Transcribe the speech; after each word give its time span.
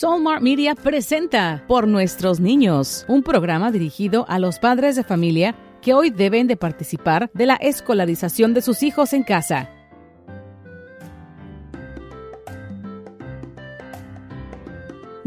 Soulmart 0.00 0.42
Media 0.42 0.76
presenta 0.76 1.64
Por 1.66 1.88
Nuestros 1.88 2.38
Niños, 2.38 3.04
un 3.08 3.24
programa 3.24 3.72
dirigido 3.72 4.26
a 4.28 4.38
los 4.38 4.60
padres 4.60 4.94
de 4.94 5.02
familia 5.02 5.56
que 5.82 5.92
hoy 5.92 6.10
deben 6.10 6.46
de 6.46 6.56
participar 6.56 7.32
de 7.34 7.46
la 7.46 7.56
escolarización 7.56 8.54
de 8.54 8.62
sus 8.62 8.84
hijos 8.84 9.12
en 9.12 9.24
casa. 9.24 9.77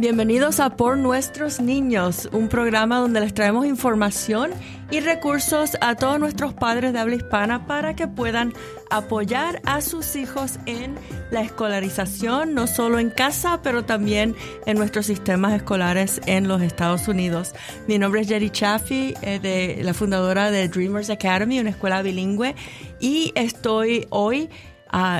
Bienvenidos 0.02 0.60
a 0.60 0.78
Por 0.78 0.98
Nuestros 0.98 1.60
Niños, 1.62 2.28
un 2.32 2.48
programa 2.48 2.98
donde 2.98 3.20
les 3.20 3.36
traemos 3.36 3.68
información 3.68 4.50
y 4.89 5.00
recursos 5.00 5.78
a 5.80 5.93
todos 5.93 6.20
nuestros 6.20 6.55
padres 6.55 6.92
de 6.92 6.98
habla 6.98 7.18
hispana 7.18 7.68
para 7.68 7.96
que 7.96 8.07
puedan 8.07 8.52
apoyar 8.89 9.61
a 9.64 9.79
sus 9.82 10.16
hijos 10.16 10.57
en 10.66 10.96
la 11.29 11.42
escolarización, 11.42 12.56
no 12.56 12.66
solo 12.66 12.98
en 12.98 13.11
casa, 13.11 13.60
pero 13.61 13.86
también 13.86 14.36
en 14.66 14.79
nuestros 14.79 15.06
sistemas 15.06 15.54
escolares 15.54 16.20
en 16.25 16.47
los 16.47 16.64
Estados 16.64 17.07
Unidos. 17.07 17.54
Mi 17.88 18.00
nombre 18.00 18.21
es 18.21 18.28
Jerry 18.28 18.50
Chaffee, 18.50 19.14
eh, 19.21 19.38
de, 19.38 19.83
la 19.83 19.93
fundadora 19.93 20.50
de 20.50 20.68
Dreamers 20.68 21.11
Academy, 21.11 21.60
una 21.60 21.70
escuela 21.70 22.02
bilingüe, 22.02 22.56
y 23.00 23.33
estoy 23.36 24.07
hoy 24.10 24.50
uh, 24.92 25.20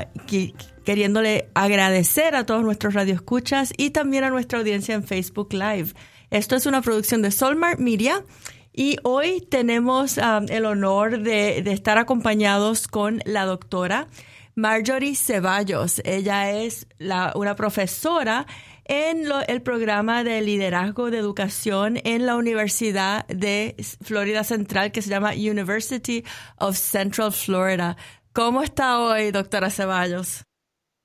queriéndole 0.84 1.48
agradecer 1.54 2.34
a 2.34 2.46
todos 2.46 2.62
nuestros 2.62 2.94
radioescuchas 2.94 3.72
y 3.76 3.90
también 3.90 4.24
a 4.24 4.30
nuestra 4.30 4.58
audiencia 4.58 4.94
en 4.94 5.04
Facebook 5.04 5.52
Live. 5.52 5.92
Esto 6.30 6.56
es 6.56 6.66
una 6.66 6.82
producción 6.82 7.22
de 7.22 7.30
Solmart 7.30 7.78
Media 7.78 8.24
y 8.72 8.96
hoy 9.02 9.42
tenemos 9.42 10.16
um, 10.16 10.46
el 10.48 10.64
honor 10.64 11.20
de, 11.20 11.58
estar 11.58 11.98
acompañados 11.98 12.88
con 12.88 13.20
la 13.26 13.44
doctora 13.44 14.08
Marjorie 14.54 15.14
Ceballos. 15.14 16.00
Ella 16.04 16.50
es 16.52 16.86
una 17.34 17.54
profesora 17.54 18.46
en 18.84 19.24
el 19.46 19.62
programa 19.62 20.24
de 20.24 20.40
liderazgo 20.40 21.10
de 21.10 21.18
educación 21.18 22.00
en 22.04 22.26
la 22.26 22.36
Universidad 22.36 23.26
de 23.28 23.76
Florida 24.02 24.42
Central 24.42 24.90
que 24.90 25.02
se 25.02 25.10
llama 25.10 25.32
University 25.32 26.24
of 26.58 26.76
Central 26.76 27.32
Florida. 27.32 27.96
¿Cómo 28.32 28.62
está 28.62 28.98
hoy, 28.98 29.30
doctora 29.30 29.70
Ceballos? 29.70 30.46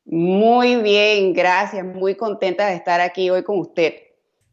Muy 0.10 0.78
bien, 0.78 1.34
gracias. 1.34 1.86
Muy 1.86 2.16
contenta 2.16 2.68
de 2.68 2.76
estar 2.76 3.02
aquí 3.02 3.30
hoy 3.30 3.44
con 3.44 3.60
usted. 3.60 3.94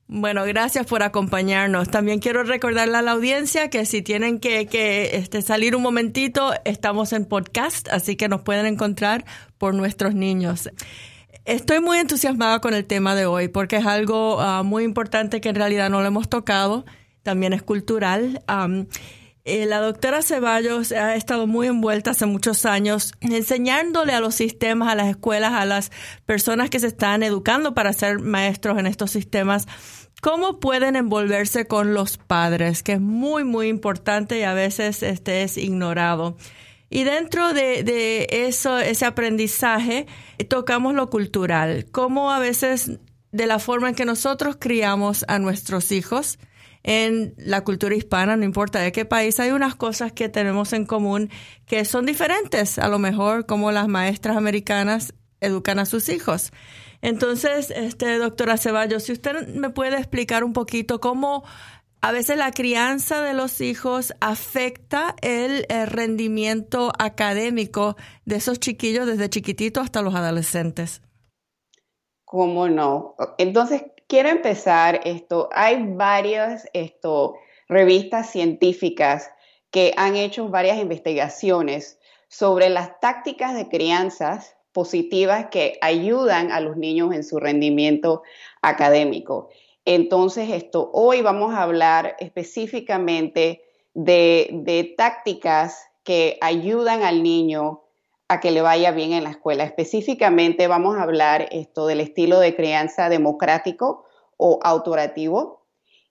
Bueno, 0.07 0.45
gracias 0.45 0.85
por 0.85 1.03
acompañarnos. 1.03 1.89
También 1.89 2.19
quiero 2.19 2.43
recordarle 2.43 2.99
a 2.99 3.03
la 3.03 3.13
audiencia 3.13 3.71
que 3.71 3.87
si 3.87 4.03
tienen 4.03 4.41
que, 4.41 5.11
este, 5.13 5.43
salir 5.43 5.77
un 5.77 5.83
momentito, 5.83 6.53
estamos 6.65 7.13
en 7.13 7.25
podcast, 7.25 7.89
así 7.89 8.17
que 8.17 8.29
nos 8.29 8.43
pueden 8.43 8.67
encontrar 8.67 9.25
por 9.57 9.75
nuestros 9.75 10.15
niños. 10.15 10.69
Estoy 11.45 11.81
muy 11.81 11.99
entusiasmada 11.99 12.61
con 12.61 12.75
el 12.75 12.85
tema 12.85 13.15
de 13.15 13.27
hoy 13.27 13.49
porque 13.49 13.77
es 13.77 13.87
algo 13.87 14.41
ah, 14.41 14.63
muy 14.63 14.83
importante 14.83 15.41
que 15.41 15.51
en 15.51 15.55
realidad 15.55 15.89
no 15.89 16.01
lo 16.01 16.07
hemos 16.07 16.29
tocado, 16.29 16.85
también 17.23 17.53
es 17.53 17.63
cultural. 17.63 18.43
Eh, 19.47 19.67
la 19.67 19.81
doctora 19.81 20.23
Ceballos 20.23 20.91
ha 20.93 21.17
estado 21.17 21.47
muy 21.47 21.67
envuelta 21.67 22.13
hace 22.13 22.25
muchos 22.25 22.65
años 22.65 23.13
enseñándole 23.21 24.15
a 24.15 24.21
los 24.21 24.35
sistemas, 24.35 24.89
a 24.89 24.95
las 24.95 25.09
escuelas, 25.09 25.53
a 25.53 25.67
las 25.67 25.93
personas 26.25 26.71
que 26.71 26.81
se 26.81 26.87
están 26.87 27.23
educando 27.23 27.75
para 27.75 27.93
ser 27.93 28.21
maestros 28.21 28.79
en 28.79 28.87
estos 28.87 29.11
sistemas, 29.11 29.69
cómo 30.23 30.61
pueden 30.61 30.97
envolverse 30.97 31.67
con 31.67 31.93
los 31.93 32.17
padres, 32.17 32.83
que 32.83 32.93
es 32.93 33.03
muy, 33.03 33.45
muy 33.45 33.69
importante 33.69 34.39
y 34.39 34.45
a 34.45 34.55
veces 34.55 35.03
este 35.03 35.43
es 35.43 35.59
ignorado. 35.59 36.39
Y 36.89 37.05
dentro 37.05 37.53
de, 37.53 37.83
de 37.83 38.27
eso, 38.31 38.79
ese 38.79 39.05
aprendizaje, 39.05 40.07
tocamos 40.49 40.95
lo 40.95 41.11
cultural, 41.11 41.85
cómo 41.93 42.33
a 42.33 42.39
veces 42.39 42.93
de 43.31 43.47
la 43.47 43.59
forma 43.59 43.91
en 43.91 43.95
que 43.95 44.07
nosotros 44.07 44.57
criamos 44.59 45.27
a 45.29 45.39
nuestros 45.39 45.93
hijos, 45.93 46.39
en 46.85 47.35
la 47.39 47.65
cultura 47.65 47.97
hispana, 47.97 48.37
no 48.37 48.45
importa 48.45 48.79
de 48.79 48.93
qué 48.93 49.07
país, 49.07 49.41
hay 49.41 49.51
unas 49.51 49.75
cosas 49.75 50.13
que 50.13 50.29
tenemos 50.29 50.73
en 50.75 50.85
común 50.85 51.31
que 51.67 51.85
son 51.87 52.05
diferentes, 52.05 52.79
a 52.79 52.89
lo 52.89 52.99
mejor 52.99 53.47
como 53.47 53.73
las 53.73 53.89
maestras 53.89 54.37
americanas 54.37 55.15
educan 55.41 55.79
a 55.79 55.87
sus 55.87 56.11
hijos. 56.11 56.53
Entonces, 57.01 57.71
este, 57.71 58.19
doctora 58.19 58.59
Ceballos, 58.59 59.05
si 59.05 59.13
usted 59.13 59.49
me 59.49 59.71
puede 59.71 59.97
explicar 59.97 60.45
un 60.45 60.53
poquito 60.53 61.01
cómo 61.01 61.45
a 62.03 62.13
veces 62.13 62.37
la 62.37 62.51
crianza 62.51 63.23
de 63.23 63.33
los 63.33 63.63
hijos 63.63 64.13
afecta 64.21 65.17
el, 65.23 65.65
el 65.71 65.87
rendimiento 65.87 66.93
académico 66.99 67.97
de 68.27 68.37
esos 68.37 68.61
chiquillos 68.61 69.07
desde 69.07 69.31
chiquititos 69.31 69.85
hasta 69.85 70.03
los 70.03 70.15
adolescentes. 70.15 71.01
¿Cómo 72.27 72.69
no? 72.69 73.17
Entonces, 73.39 73.85
quiero 74.09 74.29
empezar 74.29 75.01
esto. 75.05 75.49
Hay 75.53 75.83
varias 75.87 76.69
revistas 77.69 78.31
científicas 78.31 79.31
que 79.71 79.93
han 79.97 80.17
hecho 80.17 80.49
varias 80.49 80.79
investigaciones 80.79 81.99
sobre 82.29 82.69
las 82.69 83.01
tácticas 83.01 83.55
de 83.55 83.69
crianzas 83.69 84.57
positivas 84.73 85.47
que 85.51 85.79
ayudan 85.81 86.51
a 86.51 86.61
los 86.61 86.77
niños 86.77 87.15
en 87.15 87.25
su 87.25 87.39
rendimiento 87.39 88.23
académico. 88.61 89.49
Entonces, 89.85 90.51
esto, 90.51 90.91
hoy 90.93 91.23
vamos 91.23 91.55
a 91.55 91.63
hablar 91.63 92.17
específicamente 92.19 93.63
de, 93.95 94.51
de 94.53 94.95
tácticas 94.97 95.87
que 96.03 96.39
ayudan 96.41 97.03
al 97.03 97.23
niño 97.23 97.84
a 98.29 98.41
que 98.41 98.51
le 98.51 98.63
vaya 98.63 98.91
bien 98.91 99.13
en 99.13 99.25
la 99.25 99.31
escuela. 99.31 99.65
Específicamente 99.65 100.67
vamos 100.67 100.97
a 100.97 101.03
hablar 101.03 101.49
esto 101.51 101.87
del 101.87 102.01
estilo 102.01 102.41
de 102.41 102.57
crianza 102.57 103.09
democrático 103.09 104.05
o 104.37 104.61
autorativo. 104.63 105.67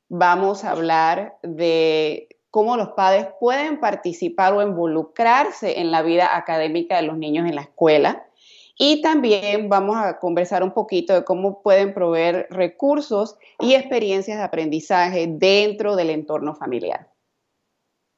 Vamos 0.09 0.63
a 0.63 0.71
hablar 0.71 1.37
de 1.41 2.27
cómo 2.51 2.77
los 2.77 2.89
padres 2.89 3.27
pueden 3.39 3.79
participar 3.79 4.53
o 4.53 4.61
involucrarse 4.61 5.79
en 5.79 5.89
la 5.89 6.03
vida 6.03 6.37
académica 6.37 6.97
de 6.97 7.03
los 7.03 7.17
niños 7.17 7.47
en 7.47 7.55
la 7.55 7.61
escuela. 7.61 8.27
Y 8.77 9.01
también 9.01 9.69
vamos 9.69 9.97
a 9.97 10.19
conversar 10.19 10.63
un 10.63 10.71
poquito 10.71 11.13
de 11.13 11.23
cómo 11.23 11.61
pueden 11.61 11.93
proveer 11.93 12.47
recursos 12.49 13.37
y 13.59 13.73
experiencias 13.75 14.37
de 14.37 14.43
aprendizaje 14.43 15.27
dentro 15.27 15.95
del 15.95 16.09
entorno 16.09 16.55
familiar. 16.55 17.12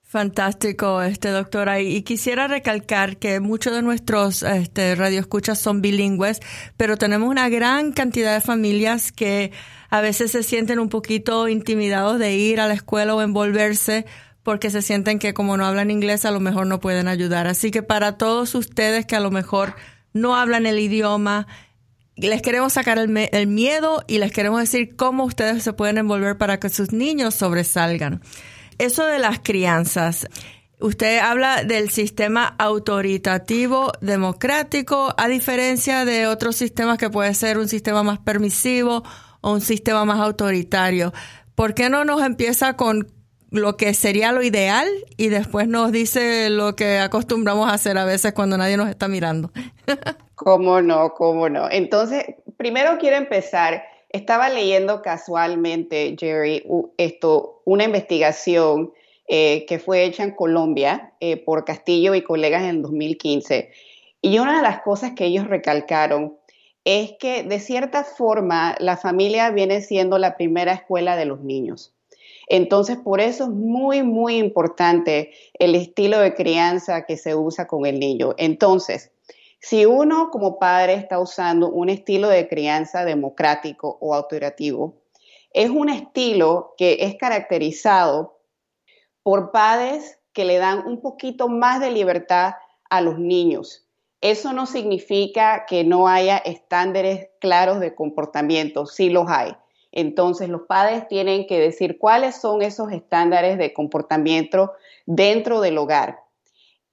Fantástico, 0.07 1.01
este 1.01 1.29
doctora. 1.29 1.81
Y 1.81 2.03
quisiera 2.03 2.47
recalcar 2.47 3.17
que 3.17 3.39
muchos 3.39 3.73
de 3.73 3.81
nuestros 3.81 4.43
este, 4.43 4.93
radioescuchas 4.93 5.59
son 5.59 5.81
bilingües, 5.81 6.41
pero 6.77 6.95
tenemos 6.95 7.27
una 7.27 7.49
gran 7.49 7.91
cantidad 7.91 8.35
de 8.35 8.39
familias 8.39 9.11
que 9.11 9.51
a 9.89 10.01
veces 10.01 10.31
se 10.31 10.43
sienten 10.43 10.77
un 10.77 10.89
poquito 10.89 11.47
intimidados 11.47 12.19
de 12.19 12.35
ir 12.35 12.61
a 12.61 12.67
la 12.67 12.75
escuela 12.75 13.16
o 13.16 13.21
envolverse 13.23 14.05
porque 14.43 14.69
se 14.69 14.83
sienten 14.83 15.17
que 15.17 15.33
como 15.33 15.57
no 15.57 15.66
hablan 15.66 15.89
inglés 15.89 16.23
a 16.23 16.31
lo 16.31 16.39
mejor 16.39 16.67
no 16.67 16.79
pueden 16.79 17.07
ayudar. 17.07 17.47
Así 17.47 17.72
que 17.72 17.81
para 17.81 18.16
todos 18.16 18.53
ustedes 18.53 19.07
que 19.07 19.16
a 19.16 19.19
lo 19.19 19.31
mejor 19.31 19.73
no 20.13 20.35
hablan 20.35 20.67
el 20.67 20.77
idioma, 20.77 21.47
les 22.16 22.43
queremos 22.43 22.73
sacar 22.73 22.99
el, 22.99 23.17
el 23.31 23.47
miedo 23.47 24.03
y 24.07 24.19
les 24.19 24.31
queremos 24.31 24.59
decir 24.59 24.95
cómo 24.95 25.23
ustedes 25.23 25.63
se 25.63 25.73
pueden 25.73 25.97
envolver 25.97 26.37
para 26.37 26.59
que 26.59 26.69
sus 26.69 26.91
niños 26.91 27.33
sobresalgan. 27.33 28.22
Eso 28.77 29.05
de 29.05 29.19
las 29.19 29.39
crianzas. 29.39 30.27
Usted 30.79 31.19
habla 31.19 31.63
del 31.63 31.89
sistema 31.89 32.53
autoritativo 32.59 33.93
democrático, 34.01 35.13
a 35.17 35.27
diferencia 35.27 36.03
de 36.03 36.27
otros 36.27 36.57
sistemas 36.57 36.97
que 36.97 37.09
puede 37.09 37.33
ser 37.33 37.57
un 37.57 37.69
sistema 37.69 38.03
más 38.03 38.19
permisivo 38.19 39.03
o 39.41 39.53
un 39.53 39.61
sistema 39.61 40.03
más 40.03 40.19
autoritario. 40.19 41.13
¿Por 41.55 41.73
qué 41.73 41.89
no 41.89 42.03
nos 42.03 42.21
empieza 42.21 42.75
con 42.75 43.07
lo 43.51 43.77
que 43.77 43.93
sería 43.93 44.33
lo 44.33 44.43
ideal 44.43 44.87
y 45.15 45.29
después 45.29 45.69
nos 45.69 45.93
dice 45.93 46.49
lo 46.49 46.75
que 46.75 46.99
acostumbramos 46.99 47.69
a 47.69 47.73
hacer 47.73 47.97
a 47.97 48.03
veces 48.03 48.33
cuando 48.33 48.57
nadie 48.57 48.75
nos 48.75 48.89
está 48.89 49.07
mirando? 49.07 49.51
¿Cómo 50.35 50.81
no? 50.81 51.13
¿Cómo 51.13 51.47
no? 51.47 51.69
Entonces, 51.71 52.25
primero 52.57 52.97
quiero 52.99 53.15
empezar 53.15 53.81
estaba 54.15 54.49
leyendo 54.49 55.01
casualmente, 55.01 56.16
Jerry, 56.19 56.63
esto, 56.97 57.61
una 57.66 57.84
investigación 57.84 58.93
eh, 59.28 59.66
que 59.67 59.79
fue 59.79 60.05
hecha 60.05 60.23
en 60.23 60.31
Colombia 60.31 61.13
eh, 61.19 61.37
por 61.37 61.66
Castillo 61.66 62.16
y 62.16 62.22
colegas 62.22 62.63
en 62.63 62.81
2015. 62.81 63.72
Y 64.22 64.40
una 64.40 64.57
de 64.57 64.63
las 64.63 64.81
cosas 64.81 65.11
que 65.16 65.25
ellos 65.25 65.47
recalcaron 65.47 66.37
es 66.84 67.13
que 67.19 67.43
de 67.43 67.59
cierta 67.59 68.03
forma 68.03 68.75
la 68.79 68.97
familia 68.97 69.49
viene 69.49 69.81
siendo 69.81 70.17
la 70.17 70.37
primera 70.37 70.73
escuela 70.73 71.16
de 71.16 71.25
los 71.25 71.41
niños. 71.41 71.93
Entonces, 72.47 72.97
por 72.97 73.22
eso 73.22 73.45
es 73.45 73.49
muy, 73.49 74.03
muy 74.03 74.37
importante 74.37 75.31
el 75.57 75.73
estilo 75.73 76.19
de 76.19 76.35
crianza 76.35 77.05
que 77.05 77.17
se 77.17 77.35
usa 77.35 77.66
con 77.66 77.87
el 77.87 77.99
niño. 77.99 78.35
Entonces, 78.37 79.11
si 79.67 79.84
uno 79.88 80.29
como 80.29 80.59
padre 80.59 80.94
está 80.94 81.20
usando 81.20 81.72
un 81.72 81.90
estilo 81.90 82.29
de 82.29 82.47
crianza 82.47 83.03
democrático 83.03 83.97
o 84.00 84.14
autorativo, 84.14 85.02
es 85.53 85.72
un 85.72 85.90
estilo 85.90 86.76
que 86.78 86.97
es 87.00 87.16
caracterizado 87.16 88.38
por 89.23 89.52
padres 89.52 90.20
que 90.34 90.46
le 90.46 90.59
dan 90.59 90.85
un 90.85 91.02
poquito 91.02 91.47
más 91.47 91.79
de 91.79 91.90
libertad 91.90 92.53
a 92.91 93.02
los 93.02 93.17
niños. 93.17 93.88
Eso 94.22 94.53
no 94.53 94.67
significa 94.67 95.66
que 95.67 95.84
no 95.84 96.08
haya 96.08 96.38
estándares 96.38 97.29
claros 97.41 97.79
de 97.79 97.96
comportamiento, 97.96 98.85
sí 98.85 99.09
los 99.09 99.26
hay. 99.29 99.58
Entonces 99.91 100.47
los 100.47 100.62
padres 100.67 101.08
tienen 101.08 101.47
que 101.47 101.59
decir 101.59 101.97
cuáles 101.97 102.35
son 102.35 102.62
esos 102.62 102.91
estándares 102.91 103.58
de 103.58 103.73
comportamiento 103.73 104.73
dentro 105.08 105.59
del 105.59 105.79
hogar. 105.79 106.24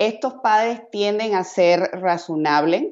Estos 0.02 0.34
padres 0.34 0.80
tienden 0.90 1.36
a 1.36 1.44
ser 1.44 1.78
razonables, 1.92 2.86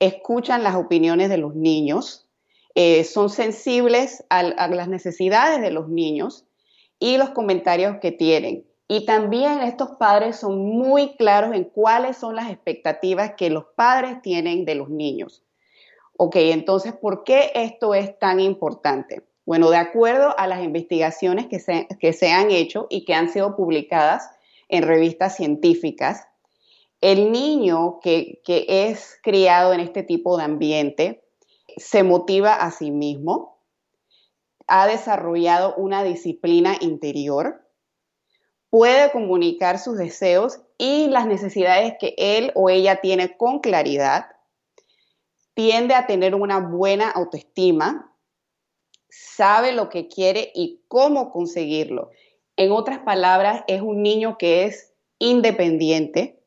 escuchan 0.00 0.64
las 0.64 0.74
opiniones 0.74 1.28
de 1.28 1.36
los 1.36 1.54
niños, 1.54 2.26
eh, 2.74 3.04
son 3.04 3.30
sensibles 3.30 4.24
a, 4.28 4.40
a 4.40 4.66
las 4.66 4.88
necesidades 4.88 5.60
de 5.60 5.70
los 5.70 5.88
niños 5.88 6.44
y 6.98 7.16
los 7.16 7.30
comentarios 7.30 7.98
que 8.00 8.10
tienen. 8.10 8.66
Y 8.88 9.06
también 9.06 9.60
estos 9.60 9.90
padres 10.00 10.34
son 10.34 10.58
muy 10.58 11.14
claros 11.14 11.54
en 11.54 11.62
cuáles 11.62 12.16
son 12.16 12.34
las 12.34 12.50
expectativas 12.50 13.34
que 13.36 13.48
los 13.48 13.66
padres 13.76 14.20
tienen 14.20 14.64
de 14.64 14.74
los 14.74 14.88
niños. 14.88 15.44
Ok, 16.16 16.34
entonces, 16.34 16.92
¿por 16.92 17.22
qué 17.22 17.52
esto 17.54 17.94
es 17.94 18.18
tan 18.18 18.40
importante? 18.40 19.22
Bueno, 19.46 19.70
de 19.70 19.76
acuerdo 19.76 20.36
a 20.36 20.48
las 20.48 20.64
investigaciones 20.64 21.46
que 21.46 21.60
se, 21.60 21.86
que 22.00 22.12
se 22.12 22.32
han 22.32 22.50
hecho 22.50 22.88
y 22.90 23.04
que 23.04 23.14
han 23.14 23.28
sido 23.28 23.54
publicadas 23.54 24.28
en 24.68 24.82
revistas 24.82 25.36
científicas, 25.36 26.26
el 27.02 27.32
niño 27.32 27.98
que, 28.00 28.40
es 28.46 29.18
criado 29.22 29.72
en 29.72 29.80
este 29.80 30.04
tipo 30.04 30.38
de 30.38 30.44
ambiente 30.44 31.24
se 31.76 32.04
motiva 32.04 32.54
a 32.54 32.70
sí 32.70 32.90
mismo, 32.90 33.60
ha 34.68 34.86
desarrollado 34.86 35.74
una 35.74 36.04
disciplina 36.04 36.76
interior, 36.80 37.68
puede 38.70 39.10
comunicar 39.10 39.78
sus 39.78 39.98
deseos 39.98 40.60
y 40.78 41.08
las 41.08 41.26
necesidades 41.26 41.94
que 41.98 42.14
él 42.16 42.52
o 42.54 42.70
ella 42.70 43.00
tiene 43.00 43.36
con 43.36 43.58
claridad, 43.58 44.26
tiende 45.54 45.94
a 45.94 46.06
tener 46.06 46.36
una 46.36 46.60
buena 46.60 47.10
autoestima, 47.10 48.14
sabe 49.08 49.72
lo 49.72 49.88
que 49.88 50.06
quiere 50.06 50.52
y 50.54 50.82
cómo 50.86 51.32
conseguirlo. 51.32 52.10
En 52.56 52.70
otras 52.70 53.00
palabras, 53.00 53.64
es 53.66 53.82
un 53.82 54.02
niño 54.02 54.38
que 54.38 54.64
es 54.64 54.94
independiente, 55.18 56.41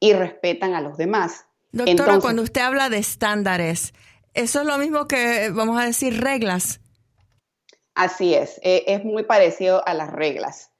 y 0.00 0.12
respetan 0.12 0.74
a 0.74 0.80
los 0.80 0.96
demás. 0.96 1.46
Doctora, 1.72 2.18
cuando 2.20 2.42
usted 2.42 2.62
habla 2.62 2.88
de 2.88 2.98
estándares, 2.98 3.92
¿eso 4.34 4.60
es 4.60 4.66
lo 4.66 4.78
mismo 4.78 5.06
que, 5.06 5.50
vamos 5.50 5.80
a 5.80 5.84
decir, 5.84 6.20
reglas? 6.20 6.80
Así 7.94 8.34
es, 8.34 8.60
e, 8.62 8.84
es 8.86 9.04
muy 9.04 9.24
parecido 9.24 9.86
a 9.86 9.92
las 9.92 10.12
reglas, 10.12 10.70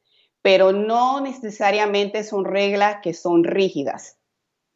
pero 0.41 0.73
no 0.73 1.21
necesariamente 1.21 2.23
son 2.23 2.45
reglas 2.45 2.99
que 3.03 3.13
son 3.13 3.45
rígidas, 3.45 4.17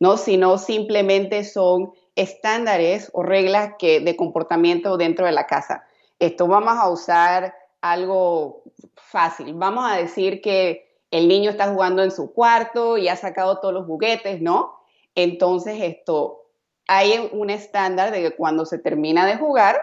¿no? 0.00 0.16
sino 0.16 0.58
simplemente 0.58 1.44
son 1.44 1.92
estándares 2.16 3.10
o 3.14 3.22
reglas 3.22 3.74
que, 3.78 4.00
de 4.00 4.16
comportamiento 4.16 4.96
dentro 4.96 5.24
de 5.24 5.32
la 5.32 5.46
casa. 5.46 5.84
Esto 6.18 6.46
vamos 6.46 6.74
a 6.76 6.88
usar 6.88 7.54
algo 7.80 8.62
fácil. 8.96 9.54
Vamos 9.54 9.90
a 9.90 9.96
decir 9.96 10.40
que 10.40 10.91
el 11.12 11.28
niño 11.28 11.50
está 11.50 11.68
jugando 11.68 12.02
en 12.02 12.10
su 12.10 12.32
cuarto 12.32 12.96
y 12.96 13.08
ha 13.08 13.16
sacado 13.16 13.60
todos 13.60 13.72
los 13.72 13.86
juguetes, 13.86 14.40
¿no? 14.40 14.74
Entonces 15.14 15.76
esto, 15.82 16.46
hay 16.88 17.28
un 17.32 17.50
estándar 17.50 18.10
de 18.10 18.22
que 18.22 18.30
cuando 18.34 18.64
se 18.64 18.78
termina 18.78 19.26
de 19.26 19.36
jugar, 19.36 19.80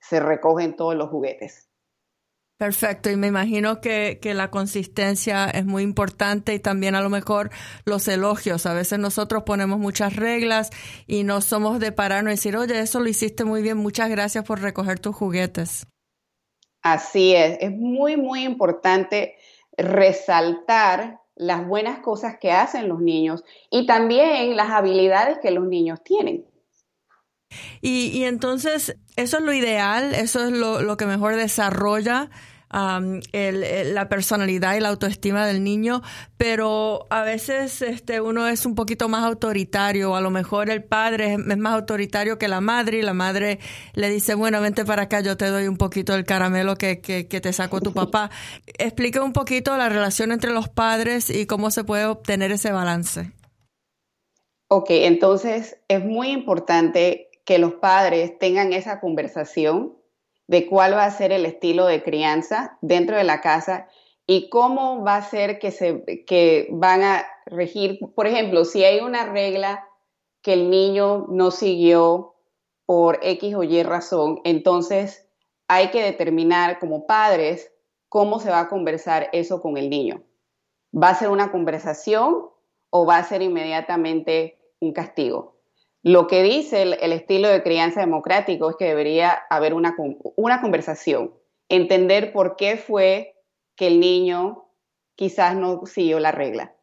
se 0.00 0.20
recogen 0.20 0.74
todos 0.74 0.96
los 0.96 1.08
juguetes. 1.08 1.70
Perfecto, 2.58 3.10
y 3.10 3.16
me 3.16 3.26
imagino 3.26 3.80
que, 3.80 4.18
que, 4.20 4.32
la 4.32 4.50
consistencia 4.50 5.44
es 5.44 5.66
muy 5.66 5.82
importante 5.82 6.54
y 6.54 6.58
también 6.58 6.94
a 6.94 7.02
lo 7.02 7.10
mejor 7.10 7.50
los 7.84 8.08
elogios. 8.08 8.64
A 8.64 8.72
veces 8.72 8.98
nosotros 8.98 9.42
ponemos 9.44 9.78
muchas 9.78 10.16
reglas 10.16 10.70
y 11.06 11.22
no 11.22 11.42
somos 11.42 11.78
de 11.80 11.92
pararnos 11.92 12.32
y 12.32 12.36
decir, 12.36 12.56
oye, 12.56 12.80
eso 12.80 12.98
lo 12.98 13.08
hiciste 13.08 13.44
muy 13.44 13.60
bien, 13.60 13.76
muchas 13.76 14.08
gracias 14.08 14.42
por 14.44 14.62
recoger 14.62 14.98
tus 14.98 15.14
juguetes. 15.14 15.86
Así 16.82 17.34
es, 17.34 17.58
es 17.60 17.72
muy, 17.72 18.16
muy 18.16 18.44
importante 18.44 19.36
resaltar 19.76 21.20
las 21.34 21.66
buenas 21.66 22.00
cosas 22.00 22.36
que 22.40 22.50
hacen 22.50 22.88
los 22.88 23.00
niños 23.00 23.44
y 23.70 23.86
también 23.86 24.56
las 24.56 24.70
habilidades 24.70 25.38
que 25.40 25.50
los 25.50 25.66
niños 25.66 26.02
tienen. 26.02 26.46
Y, 27.80 28.24
entonces, 28.24 28.96
eso 29.16 29.38
es 29.38 29.42
lo 29.42 29.52
ideal, 29.52 30.14
eso 30.14 30.44
es 30.44 30.50
lo, 30.50 30.82
lo 30.82 30.96
que 30.96 31.06
mejor 31.06 31.36
desarrolla 31.36 32.30
la 32.70 34.08
personalidad 34.08 34.76
y 34.76 34.80
la 34.80 34.88
autoestima 34.88 35.46
del 35.46 35.62
niño, 35.62 36.02
pero 36.36 37.06
a 37.10 37.22
veces 37.22 37.80
este, 37.82 38.20
uno 38.20 38.48
es 38.48 38.66
un 38.66 38.74
poquito 38.74 39.08
más 39.08 39.24
autoritario, 39.24 40.16
a 40.16 40.20
lo 40.20 40.30
mejor 40.30 40.70
el 40.70 40.84
padre 40.84 41.34
es, 41.34 41.38
más 41.38 41.74
autoritario 41.74 42.38
que 42.38 42.48
la 42.48 42.60
madre 42.60 42.98
y 42.98 43.02
la 43.02 43.14
madre 43.14 43.58
le 43.94 44.10
dice, 44.10 44.34
bueno, 44.34 44.60
vente 44.60 44.84
para 44.84 45.02
acá, 45.02 45.20
yo 45.20 45.36
te 45.36 45.46
doy 45.46 45.68
un 45.68 45.76
poquito 45.76 46.12
del 46.12 46.24
caramelo 46.24 46.76
que, 46.76 47.00
que, 47.00 47.28
que 47.28 47.40
te 47.40 47.52
sacó 47.52 47.80
tu 47.80 47.92
papá. 47.92 48.30
Explica 48.78 49.22
un 49.22 49.32
poquito 49.32 49.76
la 49.76 49.88
relación 49.88 50.32
entre 50.32 50.52
los 50.52 50.68
padres 50.68 51.30
y 51.30 51.46
cómo 51.46 51.70
se 51.70 51.84
puede 51.84 52.06
obtener 52.06 52.52
ese 52.52 52.72
balance. 52.72 53.32
Ok, 54.68 54.88
entonces 54.90 55.78
es 55.86 56.04
muy 56.04 56.28
importante 56.28 57.30
que 57.44 57.58
los 57.58 57.74
padres 57.74 58.36
tengan 58.38 58.72
esa 58.72 58.98
conversación 58.98 59.96
de 60.48 60.66
cuál 60.66 60.94
va 60.94 61.04
a 61.04 61.10
ser 61.10 61.32
el 61.32 61.46
estilo 61.46 61.86
de 61.86 62.02
crianza 62.02 62.78
dentro 62.80 63.16
de 63.16 63.24
la 63.24 63.40
casa 63.40 63.88
y 64.26 64.48
cómo 64.48 65.04
va 65.04 65.16
a 65.16 65.22
ser 65.22 65.58
que, 65.58 65.70
se, 65.70 66.24
que 66.26 66.68
van 66.70 67.02
a 67.02 67.26
regir, 67.46 67.98
por 68.14 68.26
ejemplo, 68.26 68.64
si 68.64 68.84
hay 68.84 69.00
una 69.00 69.26
regla 69.26 69.88
que 70.42 70.52
el 70.52 70.70
niño 70.70 71.26
no 71.28 71.50
siguió 71.50 72.34
por 72.86 73.18
X 73.22 73.54
o 73.54 73.62
Y 73.62 73.82
razón, 73.82 74.40
entonces 74.44 75.28
hay 75.68 75.90
que 75.90 76.02
determinar 76.02 76.78
como 76.78 77.06
padres 77.06 77.72
cómo 78.08 78.38
se 78.38 78.50
va 78.50 78.60
a 78.60 78.68
conversar 78.68 79.28
eso 79.32 79.60
con 79.60 79.76
el 79.76 79.90
niño. 79.90 80.22
¿Va 80.94 81.10
a 81.10 81.14
ser 81.14 81.30
una 81.30 81.50
conversación 81.50 82.48
o 82.90 83.06
va 83.06 83.18
a 83.18 83.24
ser 83.24 83.42
inmediatamente 83.42 84.58
un 84.80 84.92
castigo? 84.92 85.55
Lo 86.06 86.28
que 86.28 86.44
dice 86.44 86.82
el, 86.82 87.12
estilo 87.12 87.48
de 87.48 87.64
crianza 87.64 87.98
democrático 87.98 88.70
es 88.70 88.76
que 88.76 88.84
debería 88.84 89.42
haber 89.50 89.74
una, 89.74 89.96
una 90.36 90.60
conversación, 90.60 91.34
entender 91.68 92.32
por 92.32 92.54
qué 92.54 92.76
fue 92.76 93.34
que 93.74 93.88
el 93.88 93.98
niño 93.98 94.68
quizás 95.16 95.56
no 95.56 95.84
siguió 95.84 96.20
la 96.20 96.30
regla. 96.30 96.76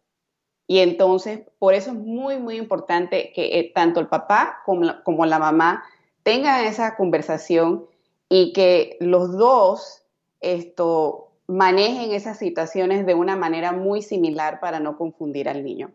Y 0.67 0.79
entonces, 0.79 1.39
por 1.57 1.73
eso 1.73 1.91
es 1.91 1.95
muy, 1.95 2.37
muy 2.37 2.57
importante 2.57 3.31
que 3.33 3.59
eh, 3.59 3.71
tanto 3.73 4.01
el 4.01 4.09
papá 4.09 4.61
como 4.65 4.83
la, 4.83 5.03
como 5.03 5.25
la, 5.25 5.39
mamá 5.39 5.85
tengan 6.23 6.65
esa 6.65 6.97
conversación 6.97 7.85
y 8.27 8.51
que 8.51 8.97
los 8.99 9.37
dos 9.37 10.03
esto, 10.41 11.31
manejen 11.47 12.11
esas 12.11 12.37
situaciones 12.37 13.05
de 13.05 13.13
una 13.13 13.37
manera 13.37 13.71
muy 13.71 14.01
similar 14.01 14.59
para 14.59 14.81
no 14.81 14.97
confundir 14.97 15.47
al 15.47 15.63
niño. 15.63 15.93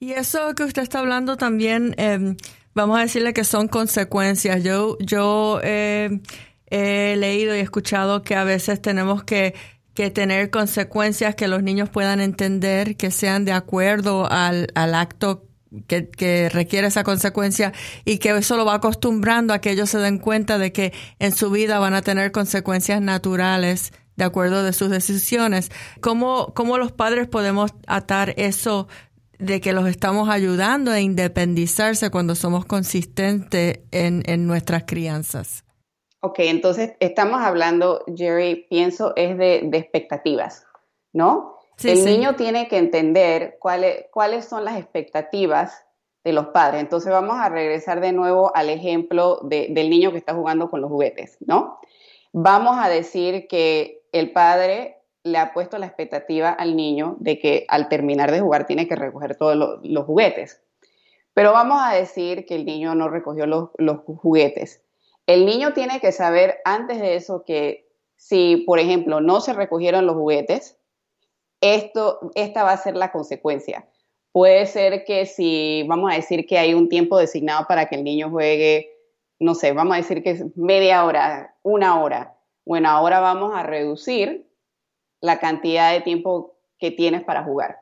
Y 0.00 0.12
eso 0.12 0.54
que 0.54 0.64
usted 0.64 0.82
está 0.82 0.98
hablando 0.98 1.36
también, 1.36 1.94
em, 1.98 2.36
vamos 2.74 2.98
a 2.98 3.02
decirle 3.02 3.32
que 3.32 3.44
son 3.44 3.68
consecuencias. 3.68 4.62
Yo, 4.62 4.98
yo 5.00 5.60
he 5.62 7.16
leído 7.16 7.54
y 7.56 7.60
escuchado 7.60 8.22
que 8.22 8.34
a 8.34 8.44
veces 8.44 8.82
tenemos 8.82 9.22
que, 9.24 9.54
que, 9.94 10.10
tener 10.10 10.50
consecuencias 10.50 11.34
que 11.34 11.48
los 11.48 11.62
niños 11.62 11.88
puedan 11.88 12.20
entender, 12.20 12.96
que 12.96 13.10
sean 13.10 13.44
de 13.44 13.52
acuerdo 13.52 14.30
al, 14.30 14.68
al 14.74 14.94
acto 14.94 15.44
que, 15.86 16.08
que, 16.08 16.48
requiere 16.48 16.88
esa 16.88 17.04
consecuencia 17.04 17.72
y 18.04 18.18
que 18.18 18.30
eso 18.30 18.56
lo 18.56 18.64
va 18.64 18.74
acostumbrando 18.74 19.52
a 19.52 19.60
que 19.60 19.70
ellos 19.70 19.90
se 19.90 19.98
den 19.98 20.18
cuenta 20.18 20.58
de 20.58 20.72
que 20.72 20.92
en 21.18 21.32
su 21.32 21.50
vida 21.50 21.78
van 21.78 21.94
a 21.94 22.02
tener 22.02 22.32
consecuencias 22.32 23.00
naturales 23.00 23.92
de 24.16 24.24
acuerdo 24.24 24.62
de 24.62 24.72
sus 24.72 24.90
decisiones. 24.90 25.70
¿Cómo, 26.00 26.52
cómo 26.54 26.78
los 26.78 26.92
padres 26.92 27.26
podemos 27.26 27.72
atar 27.86 28.34
eso 28.36 28.88
de 29.44 29.60
que 29.60 29.72
los 29.72 29.86
estamos 29.88 30.28
ayudando 30.28 30.90
a 30.90 31.00
independizarse 31.00 32.10
cuando 32.10 32.34
somos 32.34 32.64
consistentes 32.64 33.80
en, 33.90 34.22
en 34.26 34.46
nuestras 34.46 34.84
crianzas. 34.84 35.64
Ok, 36.20 36.38
entonces 36.40 36.92
estamos 37.00 37.40
hablando, 37.42 38.04
Jerry, 38.16 38.66
pienso, 38.70 39.12
es 39.16 39.36
de, 39.36 39.62
de 39.64 39.78
expectativas, 39.78 40.64
¿no? 41.12 41.54
el 41.82 42.04
niño 42.04 42.36
tiene 42.36 42.68
que 42.68 42.78
entender 42.78 43.56
cuáles, 43.58 44.06
cuáles 44.12 44.44
son 44.44 44.64
las 44.64 44.78
expectativas 44.78 45.84
de 46.22 46.32
los 46.32 46.46
padres. 46.48 46.80
Entonces 46.80 47.12
vamos 47.12 47.36
a 47.38 47.48
regresar 47.48 48.00
de 48.00 48.12
nuevo 48.12 48.54
al 48.54 48.70
ejemplo 48.70 49.40
de, 49.42 49.68
del 49.70 49.90
niño 49.90 50.12
que 50.12 50.18
está 50.18 50.34
jugando 50.34 50.70
con 50.70 50.80
los 50.80 50.90
juguetes, 50.90 51.36
¿no? 51.40 51.78
Vamos 52.32 52.76
a 52.80 52.88
decir 52.88 53.46
que 53.48 54.02
el 54.12 54.32
padre 54.32 55.03
le 55.24 55.38
ha 55.38 55.54
puesto 55.54 55.78
la 55.78 55.86
expectativa 55.86 56.50
al 56.50 56.76
niño 56.76 57.16
de 57.18 57.38
que 57.38 57.64
al 57.68 57.88
terminar 57.88 58.30
de 58.30 58.40
jugar 58.40 58.66
tiene 58.66 58.86
que 58.86 58.94
recoger 58.94 59.36
todos 59.36 59.80
los 59.82 60.04
juguetes. 60.04 60.62
Pero 61.32 61.52
vamos 61.52 61.78
a 61.82 61.94
decir 61.94 62.44
que 62.46 62.54
el 62.54 62.66
niño 62.66 62.94
no 62.94 63.08
recogió 63.08 63.46
los, 63.46 63.70
juguetes. 64.06 64.82
El 65.26 65.46
niño 65.46 65.72
tiene 65.72 65.98
que 65.98 66.12
saber 66.12 66.58
antes 66.64 67.00
de 67.00 67.16
eso 67.16 67.42
que 67.44 67.88
si, 68.16 68.58
por 68.66 68.78
ejemplo, 68.78 69.20
no 69.20 69.40
se 69.40 69.54
recogieron 69.54 70.06
los 70.06 70.14
juguetes, 70.14 70.78
esto, 71.60 72.30
esta 72.34 72.62
va 72.62 72.72
a 72.72 72.76
ser 72.76 72.94
la 72.94 73.10
consecuencia. 73.10 73.88
Puede 74.30 74.66
ser 74.66 75.04
que 75.04 75.24
si, 75.24 75.84
vamos 75.88 76.12
a 76.12 76.16
decir 76.16 76.46
que 76.46 76.58
hay 76.58 76.74
un 76.74 76.90
tiempo 76.90 77.18
designado 77.18 77.66
para 77.66 77.86
que 77.86 77.96
el 77.96 78.04
niño 78.04 78.30
juegue, 78.30 78.90
no 79.38 79.54
sé, 79.54 79.72
vamos 79.72 79.94
a 79.94 79.98
decir 79.98 80.22
que 80.22 80.30
es 80.30 80.56
media 80.56 81.04
hora, 81.04 81.56
una 81.62 82.02
hora. 82.02 82.36
Bueno, 82.66 82.90
ahora 82.90 83.20
vamos 83.20 83.52
a 83.54 83.62
reducir 83.62 84.46
la 85.24 85.40
cantidad 85.40 85.90
de 85.90 86.02
tiempo 86.02 86.54
que 86.78 86.90
tienes 86.90 87.24
para 87.24 87.44
jugar. 87.44 87.80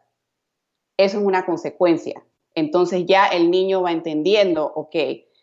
Eso 0.97 1.19
es 1.19 1.25
una 1.25 1.45
consecuencia. 1.45 2.23
Entonces 2.55 3.05
ya 3.05 3.27
el 3.27 3.51
niño 3.51 3.83
va 3.83 3.91
entendiendo, 3.91 4.65
ok, 4.65 4.95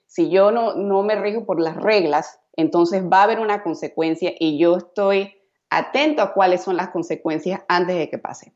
si 0.05 0.29
yo 0.29 0.51
no, 0.51 0.75
no 0.75 1.03
me 1.03 1.21
rijo 1.21 1.45
por 1.45 1.59
las 1.59 1.75
reglas, 1.75 2.39
entonces 2.55 3.03
va 3.03 3.19
a 3.19 3.23
haber 3.23 3.39
una 3.39 3.63
consecuencia 3.63 4.33
y 4.39 4.57
yo 4.57 4.77
estoy 4.77 5.35
atento 5.69 6.21
a 6.21 6.33
cuáles 6.33 6.63
son 6.63 6.77
las 6.77 6.89
consecuencias 6.89 7.63
antes 7.67 7.97
de 7.97 8.09
que 8.09 8.17
pase. 8.17 8.53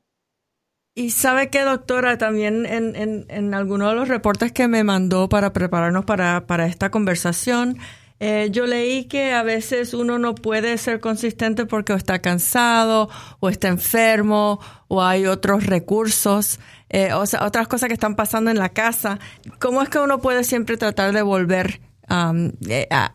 Y 0.95 1.09
sabe 1.09 1.49
que, 1.49 1.63
doctora, 1.63 2.17
también 2.17 2.65
en, 2.65 2.95
en, 2.95 3.25
en 3.27 3.53
algunos 3.53 3.89
de 3.89 3.95
los 3.95 4.07
reportes 4.07 4.53
que 4.53 4.69
me 4.69 4.85
mandó 4.85 5.27
para 5.27 5.51
prepararnos 5.51 6.05
para, 6.05 6.47
para 6.47 6.65
esta 6.65 6.91
conversación, 6.91 7.77
eh, 8.25 8.51
yo 8.51 8.65
leí 8.67 9.03
que 9.03 9.33
a 9.33 9.43
veces 9.43 9.93
uno 9.93 10.17
no 10.17 10.33
puede 10.33 10.77
ser 10.77 11.01
consistente 11.01 11.65
porque 11.65 11.91
está 11.91 12.19
cansado 12.19 13.09
o 13.41 13.49
está 13.49 13.67
enfermo 13.67 14.61
o 14.87 15.03
hay 15.03 15.25
otros 15.25 15.65
recursos, 15.65 16.61
eh, 16.87 17.11
o 17.11 17.25
sea, 17.25 17.43
otras 17.43 17.67
cosas 17.67 17.89
que 17.89 17.93
están 17.93 18.15
pasando 18.15 18.49
en 18.49 18.57
la 18.57 18.69
casa. 18.69 19.19
¿Cómo 19.59 19.81
es 19.81 19.89
que 19.89 19.99
uno 19.99 20.21
puede 20.21 20.45
siempre 20.45 20.77
tratar 20.77 21.11
de 21.11 21.21
volver 21.21 21.81
um, 22.09 22.53
eh, 22.69 22.87
a, 22.91 23.11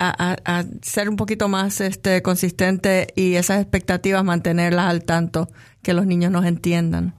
a, 0.00 0.64
ser 0.82 1.08
un 1.08 1.14
poquito 1.14 1.46
más 1.46 1.80
este, 1.80 2.20
consistente 2.20 3.06
y 3.14 3.36
esas 3.36 3.60
expectativas 3.60 4.24
mantenerlas 4.24 4.86
al 4.86 5.04
tanto, 5.04 5.48
que 5.80 5.94
los 5.94 6.06
niños 6.06 6.32
nos 6.32 6.44
entiendan? 6.44 7.14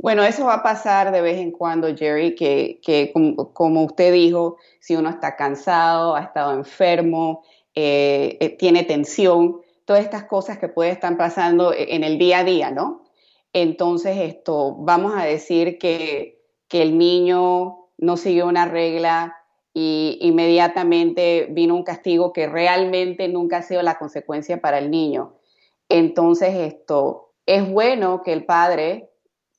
Bueno, 0.00 0.22
eso 0.22 0.46
va 0.46 0.54
a 0.54 0.62
pasar 0.62 1.10
de 1.10 1.20
vez 1.20 1.38
en 1.38 1.50
cuando, 1.50 1.94
Jerry, 1.94 2.36
que, 2.36 3.12
como, 3.52 3.84
usted 3.84 4.12
dijo, 4.12 4.56
si 4.78 4.94
uno 4.94 5.10
está 5.10 5.34
cansado, 5.34 6.14
ha 6.14 6.22
estado 6.22 6.54
enfermo, 6.54 7.42
eh, 7.74 8.38
eh, 8.40 8.50
tiene 8.56 8.84
tensión, 8.84 9.60
todas 9.84 10.04
estas 10.04 10.24
cosas 10.24 10.58
que 10.58 10.68
pueden 10.68 10.92
estar 10.92 11.16
pasando 11.16 11.72
e, 11.72 11.96
en 11.96 12.04
el 12.04 12.16
día 12.16 12.38
a 12.38 12.44
día, 12.44 12.70
¿no? 12.70 13.02
Entonces, 13.52 14.16
esto, 14.18 14.76
vamos 14.78 15.14
a 15.16 15.24
decir 15.24 15.78
que, 15.78 16.44
que 16.68 16.82
el 16.82 16.96
niño 16.96 17.88
no 17.98 18.16
siguió 18.16 18.46
una 18.46 18.66
regla 18.66 19.36
y 19.74 20.18
inmediatamente 20.20 21.48
vino 21.50 21.74
un 21.74 21.82
castigo 21.82 22.32
que 22.32 22.46
realmente 22.46 23.26
nunca 23.26 23.58
ha 23.58 23.62
sido 23.62 23.82
la 23.82 23.98
consecuencia 23.98 24.60
para 24.60 24.78
el 24.78 24.92
niño. 24.92 25.34
Entonces, 25.88 26.54
esto, 26.54 27.32
es 27.46 27.68
bueno 27.68 28.22
que 28.22 28.32
el 28.32 28.44
padre 28.44 29.10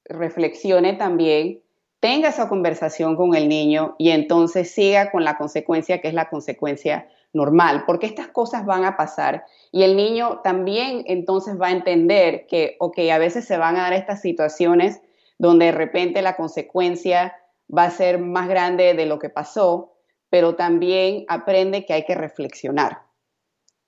reflexione 0.10 0.94
también, 0.94 1.62
tenga 2.00 2.30
esa 2.30 2.50
conversación 2.50 3.16
con 3.16 3.36
el 3.36 3.48
niño 3.48 3.96
y 3.98 4.10
entonces 4.10 4.72
siga 4.72 5.12
con 5.12 5.24
la 5.24 5.38
consecuencia 5.38 6.02
que 6.02 6.08
es 6.08 6.14
la 6.14 6.30
consecuencia 6.30 7.08
normal, 7.32 7.84
porque 7.86 8.08
estas 8.08 8.28
cosas 8.28 8.66
van 8.66 8.86
a 8.86 8.98
pasar 8.98 9.46
y 9.72 9.84
el 9.84 9.96
niño 9.96 10.40
también 10.44 11.04
entonces 11.06 11.60
va 11.62 11.68
a 11.68 11.72
entender 11.72 12.48
que, 12.48 12.76
ok, 12.80 13.00
a 13.14 13.20
veces 13.20 13.46
se 13.46 13.58
van 13.58 13.76
a 13.76 13.84
dar 13.84 13.94
estas 13.94 14.22
situaciones 14.22 15.02
donde 15.38 15.66
de 15.66 15.72
repente 15.72 16.22
la 16.22 16.36
consecuencia 16.36 17.36
va 17.76 17.84
a 17.84 17.92
ser 17.92 18.18
más 18.20 18.48
grande 18.48 18.96
de 18.96 19.06
lo 19.06 19.20
que 19.20 19.30
pasó, 19.30 19.94
pero 20.30 20.56
también 20.56 21.26
aprende 21.28 21.86
que 21.86 21.94
hay 21.94 22.06
que 22.06 22.16
reflexionar 22.16 23.04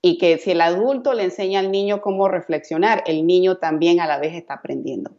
y 0.01 0.17
que 0.17 0.37
si 0.37 0.51
el 0.51 0.61
adulto 0.61 1.13
le 1.13 1.23
enseña 1.23 1.59
al 1.59 1.71
niño 1.71 2.01
cómo 2.01 2.27
reflexionar, 2.27 3.03
el 3.05 3.25
niño 3.25 3.57
también 3.57 3.99
a 3.99 4.07
la 4.07 4.17
vez 4.17 4.33
está 4.33 4.55
aprendiendo. 4.55 5.11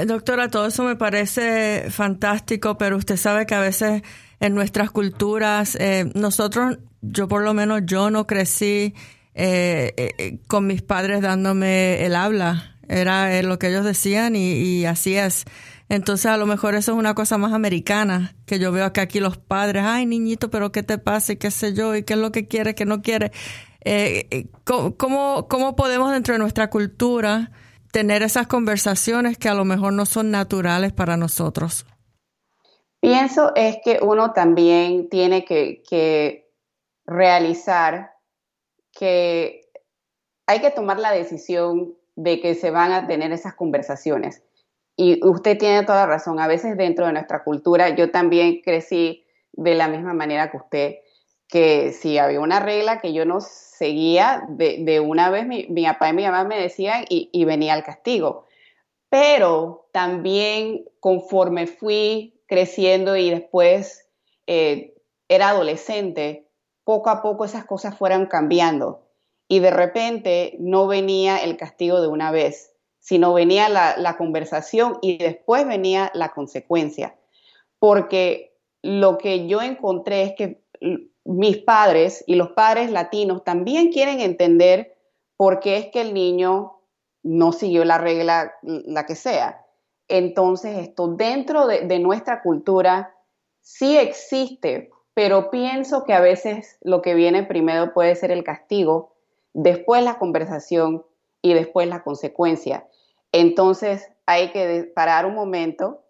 Eh, 0.00 0.06
doctora, 0.06 0.48
todo 0.48 0.66
eso 0.66 0.82
me 0.84 0.96
parece 0.96 1.90
fantástico, 1.90 2.78
pero 2.78 2.96
usted 2.96 3.16
sabe 3.16 3.44
que 3.46 3.54
a 3.54 3.60
veces 3.60 4.02
en 4.40 4.54
nuestras 4.54 4.90
culturas, 4.90 5.76
eh, 5.78 6.10
nosotros, 6.14 6.78
yo 7.02 7.28
por 7.28 7.42
lo 7.42 7.52
menos, 7.52 7.82
yo 7.84 8.10
no 8.10 8.26
crecí 8.26 8.94
eh, 9.34 10.38
con 10.46 10.66
mis 10.66 10.82
padres 10.82 11.20
dándome 11.20 12.04
el 12.04 12.14
habla. 12.16 12.76
Era 12.88 13.42
lo 13.42 13.58
que 13.58 13.68
ellos 13.68 13.84
decían 13.84 14.34
y, 14.36 14.52
y, 14.52 14.84
así 14.86 15.16
es. 15.16 15.44
Entonces, 15.88 16.26
a 16.26 16.36
lo 16.36 16.46
mejor 16.46 16.74
eso 16.74 16.92
es 16.92 16.98
una 16.98 17.14
cosa 17.14 17.36
más 17.36 17.52
americana, 17.52 18.34
que 18.46 18.58
yo 18.58 18.72
veo 18.72 18.92
que 18.92 19.00
aquí 19.00 19.20
los 19.20 19.36
padres, 19.36 19.84
ay, 19.86 20.06
niñito, 20.06 20.50
pero 20.50 20.72
¿qué 20.72 20.82
te 20.82 20.98
pasa? 20.98 21.32
Y 21.32 21.36
qué 21.36 21.50
sé 21.50 21.74
yo, 21.74 21.94
y 21.94 22.04
qué 22.04 22.14
es 22.14 22.18
lo 22.18 22.32
que 22.32 22.48
quiere, 22.48 22.74
qué 22.74 22.86
no 22.86 23.02
quiere. 23.02 23.32
¿cómo, 24.64 25.46
¿Cómo 25.48 25.76
podemos 25.76 26.10
dentro 26.12 26.34
de 26.34 26.38
nuestra 26.38 26.70
cultura 26.70 27.50
tener 27.92 28.22
esas 28.22 28.46
conversaciones 28.46 29.38
que 29.38 29.48
a 29.48 29.54
lo 29.54 29.64
mejor 29.64 29.92
no 29.92 30.06
son 30.06 30.30
naturales 30.30 30.92
para 30.92 31.16
nosotros? 31.16 31.86
Pienso 33.00 33.52
es 33.54 33.78
que 33.82 33.98
uno 34.02 34.32
también 34.32 35.08
tiene 35.08 35.44
que, 35.44 36.46
realizar 37.06 38.12
que 38.92 39.62
hay 40.46 40.60
que 40.60 40.70
tomar 40.70 41.00
la 41.00 41.10
decisión 41.10 41.94
de 42.14 42.40
que 42.40 42.54
se 42.54 42.70
van 42.70 42.92
a 42.92 43.06
tener 43.08 43.32
esas 43.32 43.54
conversaciones. 43.54 44.42
Y 44.96 45.26
usted 45.26 45.58
tiene 45.58 45.84
toda 45.84 46.06
razón, 46.06 46.38
a 46.38 46.46
veces 46.46 46.76
dentro 46.76 47.06
de 47.06 47.12
nuestra 47.12 47.42
cultura, 47.42 47.88
yo 47.96 48.10
también 48.10 48.60
crecí 48.62 49.24
de 49.52 49.74
la 49.74 49.88
misma 49.88 50.12
manera 50.12 50.50
que 50.50 50.58
usted, 50.58 50.96
que 51.50 51.92
si 51.92 52.16
había 52.16 52.40
una 52.40 52.60
regla 52.60 53.00
que 53.00 53.12
yo 53.12 53.24
no 53.24 53.40
seguía, 53.40 54.44
de, 54.48 55.00
una 55.00 55.30
vez 55.30 55.46
mi, 55.46 55.64
papá 55.84 56.10
y 56.10 56.12
mi 56.12 56.22
mamá 56.22 56.44
me 56.44 56.60
decían 56.60 57.04
y, 57.08 57.44
venía 57.44 57.74
el 57.74 57.82
castigo. 57.82 58.46
Pero 59.08 59.88
también 59.92 60.84
conforme 61.00 61.66
fui 61.66 62.40
creciendo 62.46 63.16
y 63.16 63.30
después 63.30 64.06
eh, 64.46 64.94
era 65.28 65.48
adolescente, 65.48 66.46
poco 66.84 67.10
a 67.10 67.20
poco 67.20 67.44
esas 67.44 67.64
cosas 67.64 67.98
fueron 67.98 68.26
cambiando. 68.26 69.08
Y 69.48 69.58
de 69.58 69.72
repente 69.72 70.56
no 70.60 70.86
venía 70.86 71.38
el 71.38 71.56
castigo 71.56 72.00
de 72.00 72.06
una 72.06 72.30
vez, 72.30 72.72
sino 73.00 73.34
venía 73.34 73.68
la, 73.68 73.96
la 73.96 74.16
conversación 74.16 74.98
y 75.02 75.18
después 75.18 75.66
venía 75.66 76.12
la 76.14 76.28
consecuencia. 76.28 77.16
Porque 77.80 78.56
lo 78.82 79.18
que 79.18 79.48
yo 79.48 79.62
encontré 79.62 80.22
es 80.22 80.34
que 80.36 80.60
mis 81.24 81.58
padres 81.58 82.24
y 82.26 82.34
los 82.34 82.52
padres 82.52 82.90
latinos 82.90 83.44
también 83.44 83.92
quieren 83.92 84.20
entender 84.20 84.96
por 85.36 85.60
qué 85.60 85.76
es 85.76 85.86
que 85.86 86.00
el 86.00 86.14
niño 86.14 86.80
no 87.22 87.52
siguió 87.52 87.84
la 87.84 87.98
regla, 87.98 88.54
la 88.62 89.06
que 89.06 89.14
sea. 89.14 89.64
Entonces, 90.08 90.76
esto 90.78 91.08
dentro 91.08 91.66
de, 91.66 91.98
nuestra 91.98 92.42
cultura 92.42 93.14
sí 93.60 93.96
existe, 93.96 94.90
pero 95.14 95.50
pienso 95.50 96.04
que 96.04 96.14
a 96.14 96.20
veces 96.20 96.78
lo 96.80 97.00
que 97.00 97.14
viene 97.14 97.44
primero 97.44 97.92
puede 97.92 98.16
ser 98.16 98.32
el 98.32 98.42
castigo, 98.42 99.14
después 99.52 100.02
la 100.02 100.18
conversación 100.18 101.04
y 101.42 101.54
después 101.54 101.88
la 101.88 102.02
consecuencia. 102.02 102.86
Entonces, 103.32 104.10
hay 104.26 104.50
que 104.50 104.90
parar 104.94 105.26
un 105.26 105.34
momento 105.34 106.02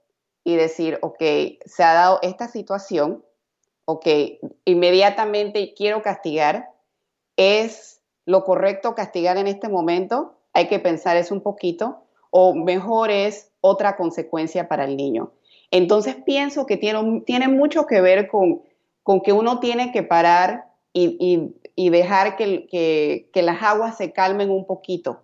y 0.44 0.56
decir, 0.56 0.98
ok, 1.02 1.22
se 1.66 1.82
ha 1.82 1.92
dado 1.92 2.20
esta 2.22 2.48
situación, 2.48 3.24
ok, 3.90 4.06
inmediatamente 4.64 5.74
quiero 5.76 6.02
castigar, 6.02 6.70
¿es 7.36 8.00
lo 8.24 8.44
correcto 8.44 8.94
castigar 8.94 9.36
en 9.36 9.48
este 9.48 9.68
momento? 9.68 10.38
Hay 10.52 10.68
que 10.68 10.78
pensar 10.78 11.16
eso 11.16 11.34
un 11.34 11.40
poquito, 11.40 12.04
o 12.30 12.54
mejor 12.54 13.10
es 13.10 13.50
otra 13.60 13.96
consecuencia 13.96 14.68
para 14.68 14.84
el 14.84 14.96
niño. 14.96 15.32
Entonces 15.72 16.16
pienso 16.24 16.66
que 16.66 16.76
tiene, 16.76 17.22
tiene 17.26 17.48
mucho 17.48 17.86
que 17.86 18.00
ver 18.00 18.28
con, 18.28 18.62
con, 19.02 19.20
que 19.22 19.32
uno 19.32 19.58
tiene 19.58 19.90
que 19.92 20.02
parar 20.02 20.66
y, 20.92 21.52
dejar 21.76 22.36
que, 22.36 23.28
las 23.34 23.62
aguas 23.62 23.96
se 23.96 24.12
calmen 24.12 24.50
un 24.50 24.66
poquito 24.66 25.22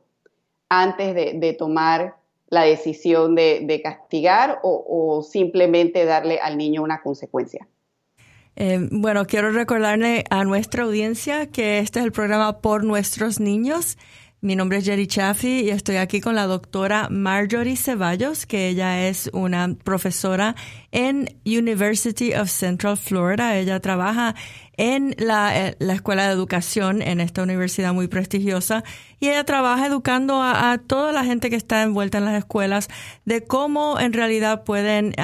antes 0.68 1.14
de, 1.14 1.52
tomar 1.52 2.16
la 2.48 2.62
decisión 2.62 3.36
de, 3.36 3.80
castigar 3.82 4.60
o 4.62 5.22
simplemente 5.22 6.04
darle 6.04 6.40
al 6.40 6.58
niño 6.58 6.82
una 6.82 7.00
consecuencia. 7.02 7.68
Eh, 8.58 8.88
bueno, 8.90 9.26
quiero 9.26 9.50
recordarle 9.50 10.24
a 10.30 10.44
nuestra 10.44 10.84
audiencia 10.84 11.46
que 11.46 11.78
este 11.78 11.98
es 11.98 12.06
el 12.06 12.12
programa 12.12 12.60
Por 12.60 12.84
Nuestros 12.84 13.38
Niños. 13.38 13.98
Mi 14.40 14.56
nombre 14.56 14.78
es 14.78 14.84
Jerry 14.86 15.06
Chaffee 15.06 15.64
y 15.64 15.70
estoy 15.70 15.96
aquí 15.96 16.22
con 16.22 16.34
la 16.34 16.46
doctora 16.46 17.08
Marjorie 17.10 17.76
Ceballos, 17.76 18.46
que 18.46 18.68
ella 18.68 19.08
es 19.08 19.28
una 19.34 19.74
profesora 19.82 20.56
en 20.90 21.38
University 21.44 22.32
of 22.32 22.48
Central 22.48 22.96
Florida. 22.96 23.58
Ella 23.58 23.80
trabaja 23.80 24.34
en 24.76 25.14
la, 25.18 25.68
eh, 25.68 25.76
la, 25.78 25.94
Escuela 25.94 26.26
de 26.26 26.32
Educación 26.32 27.00
en 27.00 27.20
esta 27.20 27.42
universidad 27.42 27.94
muy 27.94 28.08
prestigiosa 28.08 28.84
y 29.18 29.28
ella 29.28 29.44
trabaja 29.44 29.86
educando 29.86 30.42
a, 30.42 30.78
toda 30.86 31.12
la 31.12 31.24
gente 31.24 31.48
que 31.48 31.56
está 31.56 31.82
envuelta 31.82 32.18
en 32.18 32.26
las 32.26 32.34
escuelas 32.34 32.88
de 33.24 33.42
cómo 33.44 33.98
en 33.98 34.12
realidad 34.12 34.64
pueden 34.64 35.14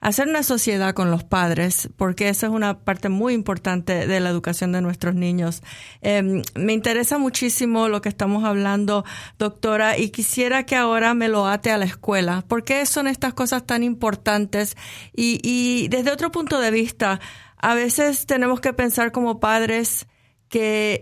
hacer 0.00 0.28
una 0.28 0.44
sociedad 0.44 0.94
con 0.94 1.10
los 1.10 1.24
padres, 1.24 1.88
porque 1.96 2.28
esa 2.28 2.46
es 2.46 2.52
una 2.52 2.78
parte 2.78 3.08
muy 3.08 3.34
importante 3.34 4.06
de 4.06 4.20
la 4.20 4.30
educación 4.30 4.70
de 4.70 4.80
nuestros 4.80 5.16
niños. 5.16 5.62
Em, 6.00 6.42
me 6.54 6.72
interesa 6.72 7.18
muchísimo 7.18 7.88
lo 7.88 8.00
que 8.00 8.08
estamos 8.08 8.44
hablando, 8.44 9.04
doctora, 9.38 9.98
y 9.98 10.10
quisiera 10.10 10.64
que 10.64 10.76
ahora 10.76 11.14
me 11.14 11.28
lo 11.28 11.46
ate 11.48 11.72
a 11.72 11.78
la 11.78 11.86
escuela. 11.86 12.44
¿Por 12.46 12.62
qué 12.62 12.86
son 12.86 13.08
estas 13.08 13.34
cosas 13.34 13.66
tan 13.66 13.82
importantes? 13.82 14.76
Y, 15.14 15.40
y 15.42 15.88
desde 15.88 16.12
otro 16.12 16.30
punto 16.30 16.60
de 16.60 16.70
vista, 16.70 17.20
a 17.60 17.74
veces 17.74 18.26
tenemos 18.26 18.60
que 18.60 18.72
pensar 18.72 19.12
como 19.12 19.40
padres 19.40 20.06
que 20.48 21.00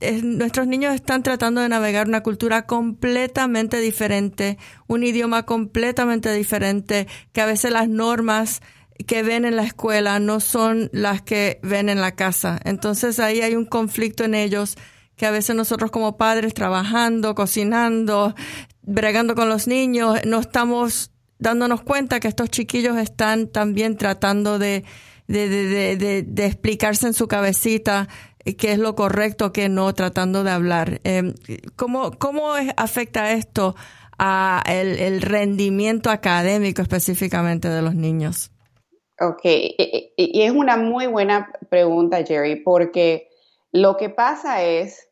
eh, 0.00 0.22
nuestros 0.22 0.66
niños 0.66 0.94
están 0.94 1.22
tratando 1.22 1.60
de 1.60 1.68
navegar 1.68 2.08
una 2.08 2.22
cultura 2.22 2.66
completamente 2.66 3.80
diferente, 3.80 4.58
un 4.86 5.04
idioma 5.04 5.44
completamente 5.44 6.32
diferente, 6.32 7.06
que 7.32 7.42
a 7.42 7.46
veces 7.46 7.70
las 7.70 7.88
normas 7.88 8.62
que 9.06 9.22
ven 9.22 9.44
en 9.44 9.56
la 9.56 9.64
escuela 9.64 10.18
no 10.20 10.40
son 10.40 10.88
las 10.92 11.22
que 11.22 11.60
ven 11.62 11.88
en 11.88 12.00
la 12.00 12.12
casa. 12.14 12.60
Entonces 12.64 13.18
ahí 13.18 13.42
hay 13.42 13.56
un 13.56 13.66
conflicto 13.66 14.24
en 14.24 14.34
ellos 14.34 14.76
que 15.16 15.26
a 15.26 15.30
veces 15.30 15.54
nosotros 15.54 15.90
como 15.90 16.16
padres 16.16 16.54
trabajando, 16.54 17.34
cocinando, 17.34 18.34
bregando 18.82 19.34
con 19.34 19.48
los 19.48 19.66
niños, 19.66 20.20
no 20.24 20.40
estamos 20.40 21.10
dándonos 21.38 21.82
cuenta 21.82 22.20
que 22.20 22.28
estos 22.28 22.50
chiquillos 22.50 22.96
están 22.96 23.48
también 23.48 23.96
tratando 23.96 24.58
de 24.58 24.84
de, 25.26 25.48
de, 25.48 26.22
de, 26.22 26.46
explicarse 26.46 27.06
en 27.06 27.14
su 27.14 27.28
cabecita 27.28 28.08
qué 28.58 28.72
es 28.72 28.78
lo 28.78 28.94
correcto, 28.94 29.52
qué 29.52 29.68
no, 29.68 29.92
tratando 29.94 30.44
de 30.44 30.50
hablar. 30.50 31.00
Eh, 31.04 31.34
¿Cómo, 31.76 32.12
cómo 32.18 32.52
afecta 32.76 33.32
esto 33.32 33.74
a 34.18 34.62
el, 34.66 35.20
rendimiento 35.22 36.10
académico 36.10 36.82
específicamente 36.82 37.68
de 37.68 37.82
los 37.82 37.94
niños? 37.94 38.50
Ok, 39.20 39.44
y 39.44 40.42
es 40.42 40.50
una 40.50 40.76
muy 40.76 41.06
buena 41.06 41.52
pregunta, 41.68 42.24
Jerry, 42.24 42.56
porque 42.56 43.28
lo 43.70 43.96
que 43.96 44.10
pasa 44.10 44.62
es, 44.62 45.08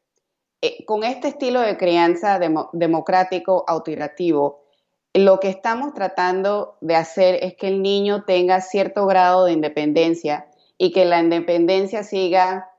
eh, 0.60 0.84
con 0.84 1.04
este 1.04 1.28
estilo 1.28 1.60
de 1.60 1.76
crianza 1.76 2.38
democrático 2.72 3.64
autorativo, 3.66 4.66
lo 5.14 5.40
que 5.40 5.48
estamos 5.48 5.92
tratando 5.94 6.76
de 6.80 6.96
hacer 6.96 7.38
es 7.42 7.56
que 7.56 7.68
el 7.68 7.82
niño 7.82 8.24
tenga 8.24 8.60
cierto 8.60 9.06
grado 9.06 9.44
de 9.44 9.52
independencia 9.52 10.46
y 10.78 10.92
que 10.92 11.04
la 11.04 11.20
independencia 11.20 12.04
siga 12.04 12.70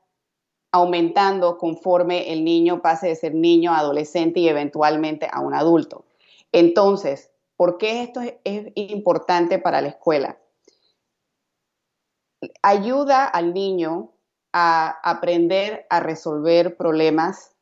aumentando 0.72 1.58
conforme 1.58 2.32
el 2.32 2.44
niño 2.44 2.80
pase 2.80 3.08
de 3.08 3.16
ser 3.16 3.34
niño, 3.34 3.74
adolescente 3.74 4.40
y 4.40 4.48
eventualmente 4.48 5.28
a 5.30 5.40
un 5.40 5.52
adulto. 5.52 6.06
Entonces, 6.50 7.30
¿por 7.56 7.76
qué 7.76 8.02
esto 8.02 8.20
es, 8.22 8.72
importante 8.74 9.58
para 9.58 9.82
la 9.82 9.88
escuela? 9.88 10.38
Ayuda 12.62 13.26
al 13.26 13.52
niño 13.52 14.14
a 14.54 14.88
aprender 15.02 15.86
a 15.90 16.00
resolver 16.00 16.76
problemas, 16.76 17.54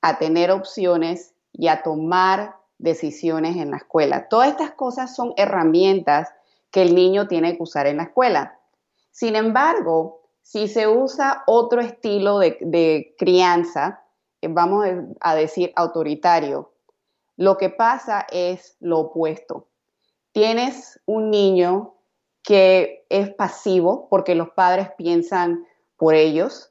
a 0.00 0.18
tener 0.18 0.50
opciones 0.50 1.34
y 1.52 1.68
a 1.68 1.82
tomar 1.82 2.56
decisiones 2.78 3.56
en 3.56 3.70
la 3.70 3.78
escuela. 3.78 4.28
Todas 4.28 4.48
estas 4.48 4.72
cosas 4.72 5.14
son 5.14 5.34
herramientas 5.36 6.28
que 6.70 6.82
el 6.82 6.94
niño 6.94 7.28
tiene 7.28 7.56
que 7.56 7.62
usar 7.62 7.86
en 7.86 7.98
la 7.98 8.04
escuela. 8.04 8.58
Sin 9.10 9.36
embargo, 9.36 10.22
si 10.42 10.68
se 10.68 10.88
usa 10.88 11.42
otro 11.46 11.80
estilo 11.80 12.38
de, 12.38 13.14
crianza, 13.18 14.02
eh, 14.40 14.48
vamos 14.48 14.86
a 15.20 15.34
decir 15.34 15.72
autoritario, 15.76 16.72
lo 17.36 17.56
que 17.56 17.70
pasa 17.70 18.26
es 18.30 18.76
lo 18.80 19.00
opuesto. 19.00 19.68
Tienes 20.32 21.00
un 21.06 21.30
niño 21.30 21.94
que 22.42 23.04
es 23.08 23.30
pasivo 23.34 24.08
porque 24.08 24.34
los 24.34 24.50
padres 24.50 24.90
piensan 24.96 25.66
por 25.96 26.14
ellos, 26.14 26.67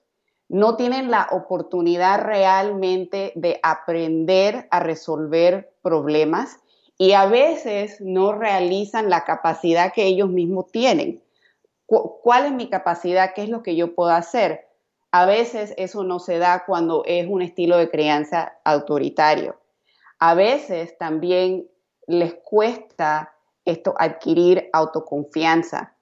no 0.49 0.75
tienen 0.75 1.11
la 1.11 1.27
oportunidad 1.31 2.21
realmente 2.21 3.33
de 3.35 3.59
aprender 3.63 4.67
a 4.71 4.79
resolver 4.79 5.73
problemas 5.81 6.59
y 6.97 7.11
a 7.13 7.25
veces 7.25 8.01
no 8.01 8.33
realizan 8.33 9.09
la 9.09 9.23
capacidad 9.23 9.93
que 9.93 10.05
ellos 10.05 10.29
mismos 10.29 10.71
tienen. 10.71 11.21
¿Cuál 11.85 12.45
es 12.45 12.51
mi 12.51 12.69
capacidad? 12.69 13.33
¿Qué 13.33 13.43
es 13.43 13.49
lo 13.49 13.63
que 13.63 13.75
yo 13.75 13.93
puedo 13.95 14.11
hacer? 14.11 14.67
A 15.11 15.25
veces 15.25 15.73
eso 15.77 16.03
no 16.03 16.19
se 16.19 16.37
da 16.37 16.65
cuando 16.65 17.03
es 17.05 17.27
un 17.29 17.41
estilo 17.41 17.77
de 17.77 17.89
crianza 17.89 18.57
autoritario. 18.65 19.57
A 20.19 20.33
veces 20.33 20.97
también 20.97 21.69
les 22.07 22.33
cuesta 22.36 23.33
esto 23.63 23.93
adquirir 23.97 24.69
autoconfianza. 24.73 25.95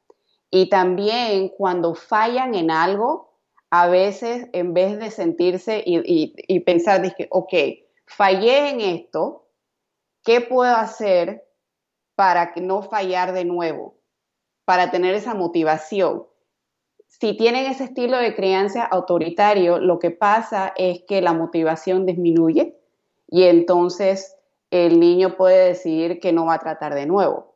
Y 0.50 0.70
también 0.70 1.50
cuando 1.50 1.94
fallan 1.94 2.56
en 2.56 2.72
algo, 2.72 3.35
a 3.70 3.88
veces 3.88 4.48
en 4.54 4.74
vez 4.74 4.98
de 5.00 5.12
sentirse 5.12 5.84
y, 5.86 6.60
pensar, 6.62 7.02
dije, 7.02 7.28
ok, 7.32 7.54
fallé 8.06 8.70
en 8.70 8.82
esto, 8.82 9.48
¿qué 10.24 10.42
puedo 10.42 10.76
hacer 10.76 11.48
para 12.16 12.54
no 12.58 12.84
fallar 12.84 13.34
de 13.34 13.46
nuevo? 13.46 13.96
Para 14.66 14.92
tener 14.92 15.16
esa 15.16 15.34
motivación. 15.34 16.26
Si 17.08 17.36
tienen 17.38 17.66
ese 17.66 17.86
estilo 17.86 18.18
de 18.18 18.36
crianza 18.36 18.84
autoritario, 18.84 19.80
lo 19.80 20.00
que 20.00 20.12
pasa 20.12 20.74
es 20.76 21.04
que 21.08 21.22
la 21.22 21.34
motivación 21.34 22.06
disminuye 22.06 22.78
y 23.28 23.44
entonces 23.44 24.38
el 24.72 25.00
niño 25.00 25.38
puede 25.38 25.68
decidir 25.68 26.20
que 26.20 26.34
no 26.34 26.46
va 26.46 26.56
a 26.56 26.60
tratar 26.60 26.96
de 26.96 27.06
nuevo. 27.06 27.56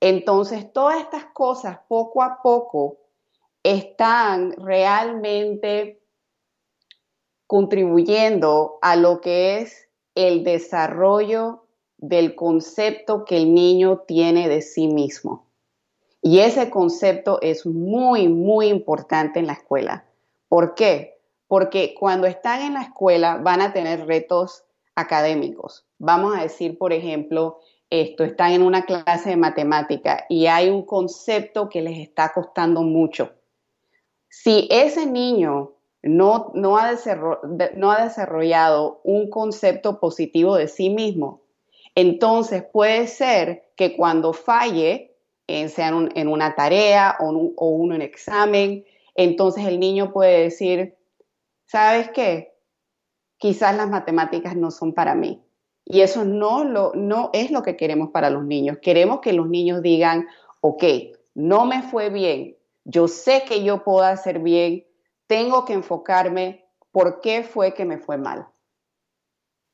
Entonces, 0.00 0.72
todas 0.72 1.00
estas 1.00 1.26
cosas 1.26 1.80
poco 1.88 2.22
a 2.22 2.40
poco 2.42 2.98
están 3.64 4.52
realmente 4.58 6.02
contribuyendo 7.46 8.78
a 8.82 8.94
lo 8.94 9.20
que 9.20 9.58
es 9.58 9.88
el 10.14 10.44
desarrollo 10.44 11.64
del 11.96 12.34
concepto 12.34 13.24
que 13.24 13.38
el 13.38 13.54
niño 13.54 14.04
tiene 14.06 14.48
de 14.48 14.60
sí 14.60 14.86
mismo. 14.86 15.46
Y 16.20 16.40
ese 16.40 16.70
concepto 16.70 17.38
es 17.40 17.64
muy, 17.64 18.28
muy 18.28 18.68
importante 18.68 19.40
en 19.40 19.46
la 19.46 19.54
escuela. 19.54 20.04
¿Por 20.48 20.74
qué? 20.74 21.18
Porque 21.48 21.94
cuando 21.98 22.26
están 22.26 22.60
en 22.62 22.74
la 22.74 22.82
escuela 22.82 23.38
van 23.38 23.62
a 23.62 23.72
tener 23.72 24.06
retos 24.06 24.64
académicos. 24.94 25.86
Vamos 25.98 26.36
a 26.36 26.42
decir, 26.42 26.76
por 26.76 26.92
ejemplo, 26.92 27.60
esto, 27.88 28.24
están 28.24 28.52
en 28.52 28.62
una 28.62 28.84
clase 28.84 29.30
de 29.30 29.36
matemática 29.36 30.26
y 30.28 30.46
hay 30.46 30.68
un 30.68 30.84
concepto 30.84 31.68
que 31.68 31.80
les 31.80 31.98
está 31.98 32.32
costando 32.34 32.82
mucho 32.82 33.32
si 34.36 34.66
ese 34.68 35.06
niño 35.06 35.74
no, 36.02 36.50
no, 36.54 36.76
ha 36.76 36.90
desarrollado 38.02 39.00
un 39.04 39.30
concepto 39.30 40.00
positivo 40.00 40.56
de 40.56 40.66
sí 40.66 40.90
mismo, 40.90 41.42
entonces 41.94 42.64
puede 42.64 43.06
ser 43.06 43.70
que 43.76 43.96
cuando 43.96 44.32
falle, 44.32 45.16
en, 45.46 45.68
sea 45.68 45.88
en, 45.88 46.28
una 46.28 46.56
tarea 46.56 47.16
o, 47.20 47.28
un, 47.28 47.52
o 47.56 47.68
un 47.68 48.02
examen, 48.02 48.84
entonces 49.14 49.66
el 49.66 49.78
niño 49.78 50.12
puede 50.12 50.42
decir, 50.42 50.96
¿sabes 51.66 52.10
qué? 52.10 52.54
Quizás 53.38 53.76
las 53.76 53.88
matemáticas 53.88 54.56
no 54.56 54.72
son 54.72 54.94
para 54.94 55.14
mí. 55.14 55.42
Y 55.84 56.00
eso 56.00 56.24
no, 56.24 56.64
lo, 56.64 56.92
no 56.94 57.30
es 57.32 57.52
lo 57.52 57.62
que 57.62 57.76
queremos 57.76 58.10
para 58.10 58.30
los 58.30 58.44
niños. 58.44 58.78
Queremos 58.82 59.20
que 59.20 59.32
los 59.32 59.48
niños 59.48 59.80
digan, 59.80 60.26
ok, 60.60 60.84
no 61.34 61.66
me 61.66 61.82
fue 61.82 62.10
bien, 62.10 62.56
yo 62.84 63.08
sé 63.08 63.44
que 63.46 63.64
yo 63.64 63.82
puedo 63.82 64.04
hacer 64.04 64.38
bien, 64.38 64.84
tengo 65.26 65.64
que 65.64 65.72
enfocarme 65.72 66.66
por 66.92 67.20
qué 67.20 67.42
fue 67.42 67.74
que 67.74 67.84
me 67.84 67.98
fue 67.98 68.18
mal. 68.18 68.46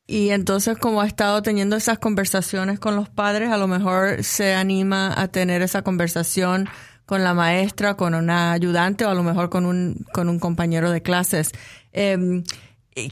Y 0.07 0.31
entonces, 0.31 0.77
como 0.77 1.03
ha 1.03 1.07
estado 1.07 1.41
teniendo 1.43 1.77
esas 1.77 1.99
conversaciones 1.99 2.81
con 2.81 2.97
los 2.97 3.09
padres, 3.09 3.51
a 3.51 3.57
lo 3.57 3.69
mejor 3.69 4.25
se 4.25 4.55
anima 4.55 5.15
a 5.21 5.29
tener 5.29 5.63
esa 5.63 5.83
conversación 5.83 6.69
con 7.07 7.23
la 7.23 7.35
maestra, 7.35 7.97
con 7.97 8.15
una 8.15 8.53
ayudante 8.53 9.05
o 9.05 9.09
a 9.09 9.15
lo 9.15 9.23
mejor 9.23 9.51
con 9.51 9.67
un, 9.67 10.05
con 10.13 10.29
un 10.29 10.41
compañero 10.41 10.91
de 10.91 11.03
clases. 11.03 11.53
Em, 11.93 12.43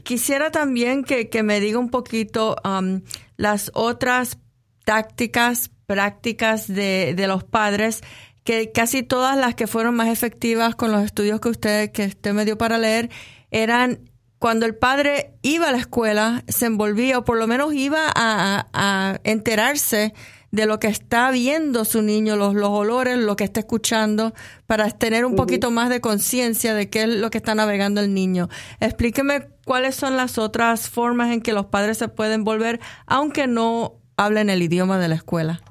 quisiera 0.03 0.51
también 0.51 1.03
que, 1.03 1.43
me 1.43 1.59
diga 1.59 1.79
un 1.79 1.89
poquito 1.89 2.55
um, 2.65 3.01
las 3.37 3.71
otras 3.73 4.37
tácticas, 4.83 5.69
prácticas 5.85 6.67
de, 6.67 7.13
de 7.15 7.27
los 7.27 7.43
padres 7.43 8.01
que 8.49 8.71
casi 8.71 9.03
todas 9.03 9.37
las 9.37 9.53
que 9.53 9.67
fueron 9.67 9.93
más 9.93 10.07
efectivas 10.07 10.73
con 10.73 10.91
los 10.91 11.03
estudios 11.03 11.39
que 11.39 11.49
usted, 11.49 11.91
que 11.91 12.07
usted 12.07 12.33
me 12.33 12.45
dio 12.45 12.57
para 12.57 12.79
leer, 12.79 13.11
eran 13.51 14.09
cuando 14.39 14.65
el 14.65 14.75
padre 14.75 15.35
iba 15.43 15.69
a 15.69 15.71
la 15.71 15.77
escuela, 15.77 16.43
se 16.47 16.65
envolvía 16.65 17.19
o 17.19 17.23
por 17.23 17.37
lo 17.37 17.45
menos 17.45 17.75
iba 17.75 18.11
a, 18.15 19.19
enterarse 19.23 20.15
de 20.49 20.65
lo 20.65 20.79
que 20.79 20.87
está 20.87 21.29
viendo 21.29 21.85
su 21.85 22.01
niño, 22.01 22.37
los, 22.37 22.55
los 22.55 22.69
olores, 22.69 23.19
lo 23.19 23.35
que 23.35 23.43
está 23.43 23.59
escuchando, 23.59 24.33
para 24.65 24.89
tener 24.89 25.25
un 25.25 25.35
poquito 25.35 25.69
más 25.69 25.89
de 25.89 26.01
conciencia 26.01 26.73
de 26.73 26.89
qué 26.89 27.03
es 27.03 27.09
lo 27.09 27.29
que 27.29 27.37
está 27.37 27.53
navegando 27.53 28.01
el 28.01 28.15
niño. 28.15 28.49
Explíqueme 28.79 29.49
cuáles 29.63 29.93
son 29.93 30.17
las 30.17 30.39
otras 30.39 30.89
formas 30.89 31.31
en 31.31 31.41
que 31.41 31.53
los 31.53 31.67
padres 31.67 31.99
se 31.99 32.07
pueden 32.07 32.43
volver, 32.43 32.79
aunque 33.05 33.45
no 33.45 34.01
hablen 34.17 34.49
el 34.49 34.63
idioma 34.63 34.97
de 34.97 35.07
la 35.07 35.13
escuela. 35.13 35.61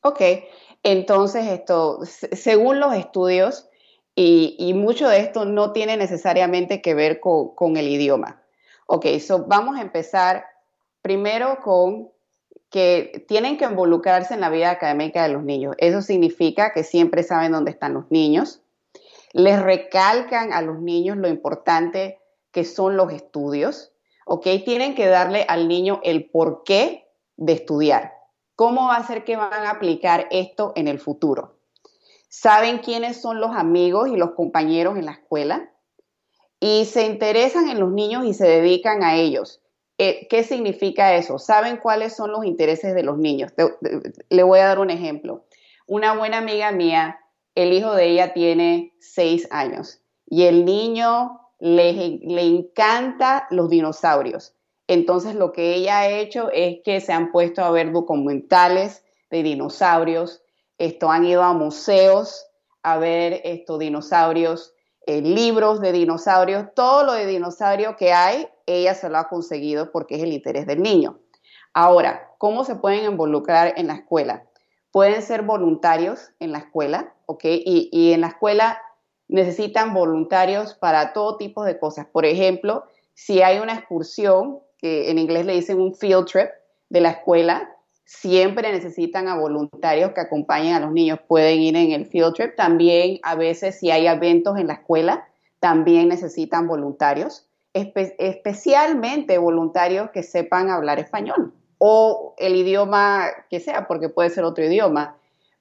Ok, 0.00 0.22
entonces 0.86 1.48
esto, 1.48 1.98
según 2.04 2.78
los 2.78 2.94
estudios, 2.94 3.68
y, 4.14 4.72
mucho 4.74 5.08
de 5.08 5.18
esto 5.18 5.44
no 5.44 5.72
tiene 5.72 5.96
necesariamente 5.96 6.80
que 6.80 6.94
ver 6.94 7.18
con, 7.18 7.76
el 7.76 7.88
idioma. 7.88 8.40
Ok, 8.86 9.06
so 9.18 9.46
vamos 9.46 9.76
a 9.76 9.82
empezar 9.82 10.46
primero 11.02 11.58
con 11.60 12.10
que 12.70 13.26
tienen 13.26 13.58
que 13.58 13.64
involucrarse 13.64 14.34
en 14.34 14.40
la 14.40 14.48
vida 14.48 14.70
académica 14.70 15.24
de 15.24 15.30
los 15.30 15.42
niños. 15.42 15.74
Eso 15.78 16.02
significa 16.02 16.72
que 16.72 16.84
siempre 16.84 17.24
saben 17.24 17.50
dónde 17.50 17.72
están 17.72 17.92
los 17.92 18.08
niños. 18.10 18.62
Les 19.32 19.60
recalcan 19.60 20.52
a 20.52 20.62
los 20.62 20.80
niños 20.80 21.16
lo 21.16 21.26
importante 21.26 22.20
que 22.52 22.64
son 22.64 22.96
los 22.96 23.12
estudios. 23.12 23.92
¿Ok? 24.24 24.46
Tienen 24.64 24.94
que 24.94 25.06
darle 25.06 25.44
al 25.48 25.66
niño 25.66 26.00
el 26.04 26.30
porqué 26.30 27.08
de 27.36 27.52
estudiar. 27.54 28.15
¿Cómo 28.56 28.88
va 28.88 28.96
a 28.96 29.06
ser 29.06 29.24
que 29.24 29.36
van 29.36 29.52
a 29.52 29.70
aplicar 29.70 30.26
esto 30.30 30.72
en 30.74 30.88
el 30.88 30.98
futuro? 30.98 31.56
saben 32.28 32.78
quiénes 32.78 33.20
son 33.20 33.40
los 33.40 33.56
amigos 33.56 34.08
y 34.08 34.16
los 34.16 34.32
compañeros 34.32 34.98
en 34.98 35.06
la 35.06 35.12
escuela 35.12 35.70
y 36.60 36.84
se 36.86 37.06
interesan 37.06 37.68
en 37.68 37.80
los 37.80 37.92
niños 37.92 38.26
y 38.26 38.34
se 38.34 38.46
dedican 38.46 39.02
a 39.02 39.14
ellos. 39.16 39.62
Eh, 39.98 40.26
¿Qué 40.28 40.42
significa 40.42 41.14
eso? 41.14 41.38
Saben 41.38 41.78
cuáles 41.78 42.14
son 42.14 42.32
los 42.32 42.44
intereses 42.44 42.94
de 42.94 43.02
los 43.02 43.16
niños. 43.18 43.52
le 44.28 44.42
voy 44.42 44.58
a 44.58 44.66
dar 44.66 44.78
un 44.78 44.90
ejemplo. 44.90 45.46
Una 45.86 46.14
buena 46.14 46.38
amiga 46.38 46.72
mía, 46.72 47.20
el 47.54 47.72
hijo 47.72 47.94
de 47.94 48.08
ella 48.08 48.34
tiene 48.34 48.92
seis 49.00 49.48
años 49.50 50.00
y 50.26 50.44
el 50.44 50.64
niño 50.64 51.40
le, 51.58 51.92
le 52.22 52.42
encanta 52.42 53.46
los 53.50 53.70
dinosaurios. 53.70 54.55
Entonces 54.88 55.34
lo 55.34 55.52
que 55.52 55.74
ella 55.74 56.00
ha 56.00 56.08
hecho 56.08 56.50
es 56.52 56.78
que 56.84 57.00
se 57.00 57.12
han 57.12 57.32
puesto 57.32 57.64
a 57.64 57.70
ver 57.70 57.92
documentales 57.92 59.04
de 59.30 59.42
dinosaurios, 59.42 60.42
esto, 60.78 61.10
han 61.10 61.24
ido 61.24 61.42
a 61.42 61.52
museos 61.54 62.46
a 62.82 62.98
ver 62.98 63.40
estos 63.44 63.78
dinosaurios, 63.78 64.74
eh, 65.06 65.22
libros 65.22 65.80
de 65.80 65.92
dinosaurios, 65.92 66.66
todo 66.74 67.04
lo 67.04 67.12
de 67.12 67.26
dinosaurio 67.26 67.96
que 67.96 68.12
hay, 68.12 68.48
ella 68.66 68.94
se 68.94 69.08
lo 69.08 69.18
ha 69.18 69.28
conseguido 69.28 69.90
porque 69.90 70.16
es 70.16 70.22
el 70.22 70.32
interés 70.32 70.66
del 70.66 70.82
niño. 70.82 71.18
Ahora, 71.72 72.30
¿cómo 72.38 72.64
se 72.64 72.76
pueden 72.76 73.04
involucrar 73.04 73.74
en 73.76 73.86
la 73.86 73.94
escuela? 73.94 74.44
Pueden 74.92 75.22
ser 75.22 75.42
voluntarios 75.42 76.30
en 76.40 76.52
la 76.52 76.58
escuela, 76.58 77.14
¿ok? 77.26 77.44
Y, 77.44 77.88
y 77.92 78.12
en 78.12 78.20
la 78.20 78.28
escuela 78.28 78.80
necesitan 79.28 79.94
voluntarios 79.94 80.74
para 80.74 81.12
todo 81.12 81.36
tipo 81.36 81.64
de 81.64 81.78
cosas. 81.78 82.06
Por 82.06 82.24
ejemplo, 82.24 82.84
si 83.14 83.42
hay 83.42 83.58
una 83.58 83.74
excursión, 83.74 84.60
que 84.78 85.10
en 85.10 85.18
inglés 85.18 85.46
le 85.46 85.54
dicen 85.54 85.80
un 85.80 85.94
field 85.94 86.26
trip 86.26 86.48
de 86.88 87.00
la 87.00 87.10
escuela, 87.10 87.70
siempre 88.04 88.70
necesitan 88.72 89.28
a 89.28 89.36
voluntarios 89.36 90.12
que 90.12 90.20
acompañen 90.20 90.74
a 90.74 90.80
los 90.80 90.92
niños. 90.92 91.18
Pueden 91.26 91.60
ir 91.60 91.76
en 91.76 91.92
el 91.92 92.06
field 92.06 92.34
trip. 92.34 92.56
También 92.56 93.18
a 93.22 93.34
veces 93.34 93.78
si 93.78 93.90
hay 93.90 94.06
eventos 94.06 94.58
en 94.58 94.68
la 94.68 94.74
escuela, 94.74 95.26
también 95.60 96.08
necesitan 96.08 96.68
voluntarios, 96.68 97.46
especialmente 97.72 99.38
voluntarios 99.38 100.10
que 100.10 100.22
sepan 100.22 100.70
hablar 100.70 100.98
español 100.98 101.52
o 101.78 102.34
el 102.38 102.56
idioma 102.56 103.28
que 103.50 103.60
sea, 103.60 103.86
porque 103.86 104.08
puede 104.08 104.30
ser 104.30 104.44
otro 104.44 104.64
idioma. 104.64 105.16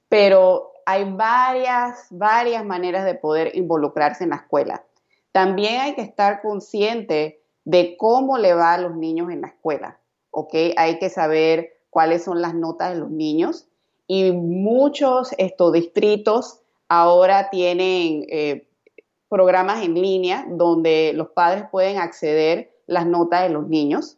Pero 0.08 0.72
hay 0.86 1.12
varias, 1.12 2.08
varias 2.12 2.64
maneras 2.64 3.06
de 3.06 3.16
poder 3.16 3.56
involucrarse 3.56 4.24
en 4.24 4.30
la 4.30 4.38
escuela. 4.38 4.84
También 5.32 5.82
hay 5.82 5.96
que 5.96 6.02
estar 6.02 6.42
consciente 6.42 7.42
de 7.66 7.98
cómo 7.98 8.38
le 8.38 8.54
va 8.54 8.74
a 8.74 8.78
los 8.78 8.96
niños 8.96 9.32
en 9.32 9.42
la 9.42 9.48
escuela, 9.48 10.00
¿ok? 10.32 10.54
Hay 10.78 11.00
que 11.00 11.10
saber 11.10 11.82
cuáles 11.90 12.24
son 12.24 12.42
las 12.42 12.54
notas 12.54 12.94
de 12.94 13.00
los 13.00 13.10
niños 13.10 13.68
y 14.08 14.32
muchos 14.32 15.34
estos 15.38 15.74
distritos 15.74 16.62
ahora 16.88 17.50
tienen 17.50 18.26
eh, 18.30 18.68
programas 19.28 19.84
en 19.84 19.96
línea 19.96 20.46
donde 20.48 21.12
los 21.16 21.30
padres 21.30 21.66
pueden 21.72 21.98
acceder 21.98 22.72
las 22.86 23.08
notas 23.08 23.44
de 23.44 23.50
los 23.50 23.68
niños 23.68 24.18